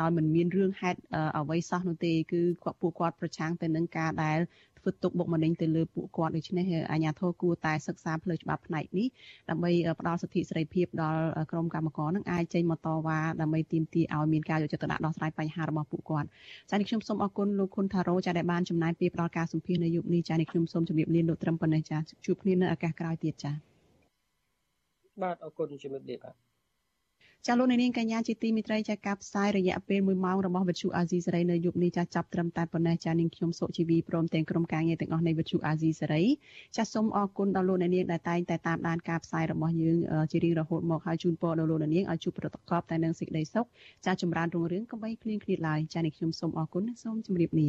[0.00, 0.98] ដោយមិនមានរឿងហេតុ
[1.38, 4.38] អ្វីសោះនោះទេគឺគាត់ពួកគាត់ប្រឆាំងទៅនឹងការដែល
[4.82, 9.06] ធ្វើទុកបុកម្នេញទៅលើពួកគាត់ដូច្នេះអាជ្ញាធរគួរតែសិក្សាផ្លូវច្បាប់ផ្នែកនេះ
[9.50, 9.70] ដើម្បី
[10.00, 16.28] ផ្ដល់សិទ្ធិសេរីភាពដល់ក្រុមកម្មករនឹងអាចចេញមកតវ៉ាដើម្បីទាមទារឲ្យមានការយកចិត្តទុកដាក់ដោះស្រាយបញ្ហារបស់ពួកគាត់
[16.70, 23.54] ចា៎នេះខ្ញុំសូមអរគុណលោកខុនថារ៉ូចាដែលបានចំណាយពេលផ្ដល់ការសម្ភាសន៍នៅយុគនេះចា៎នេះខ្ញុំសូមជម្រាបលាលោកត្រឹមប៉ុណ្ណេះចា៎ជួបគ្នានៅឱកាសក្រោយទៀតចា៎
[25.22, 26.51] បាទអរគុណជំរាបលាបាទ
[27.46, 36.22] ចាលោកនាងកញ្ញាជាទីមិត្តរីចាការផ្សាយរយៈពេល1ម៉ោងរបស់វិទ្យុអាស៊ីសេរីនៅយប់នេះចាចាប់ត្រឹមតែប៉ុណ្ណេះចានាងខ្ញុំសុជីវីព្រមទាំងក្រុមការងារទាំងអស់នៃវិទ្យុអាស៊ីសេរី
[36.76, 39.98] ចាសូមអរគុណដល់លោកនាងដែលតែងតែតាមដានការផ្សាយរបស់យើង
[40.32, 43.66] ជារៀងរហូតមកហើយជូនពរដល់លោកនាងឲ្យជួបប្រកបតែនឹងសេចក្តីសុខ
[44.06, 47.62] ចាចម្រើនរុងរឿងកុំបីឃ្លៀងឃ្លាតឡើយចានាងខ្ញុំសូមអរគុណសូមជម្រាបល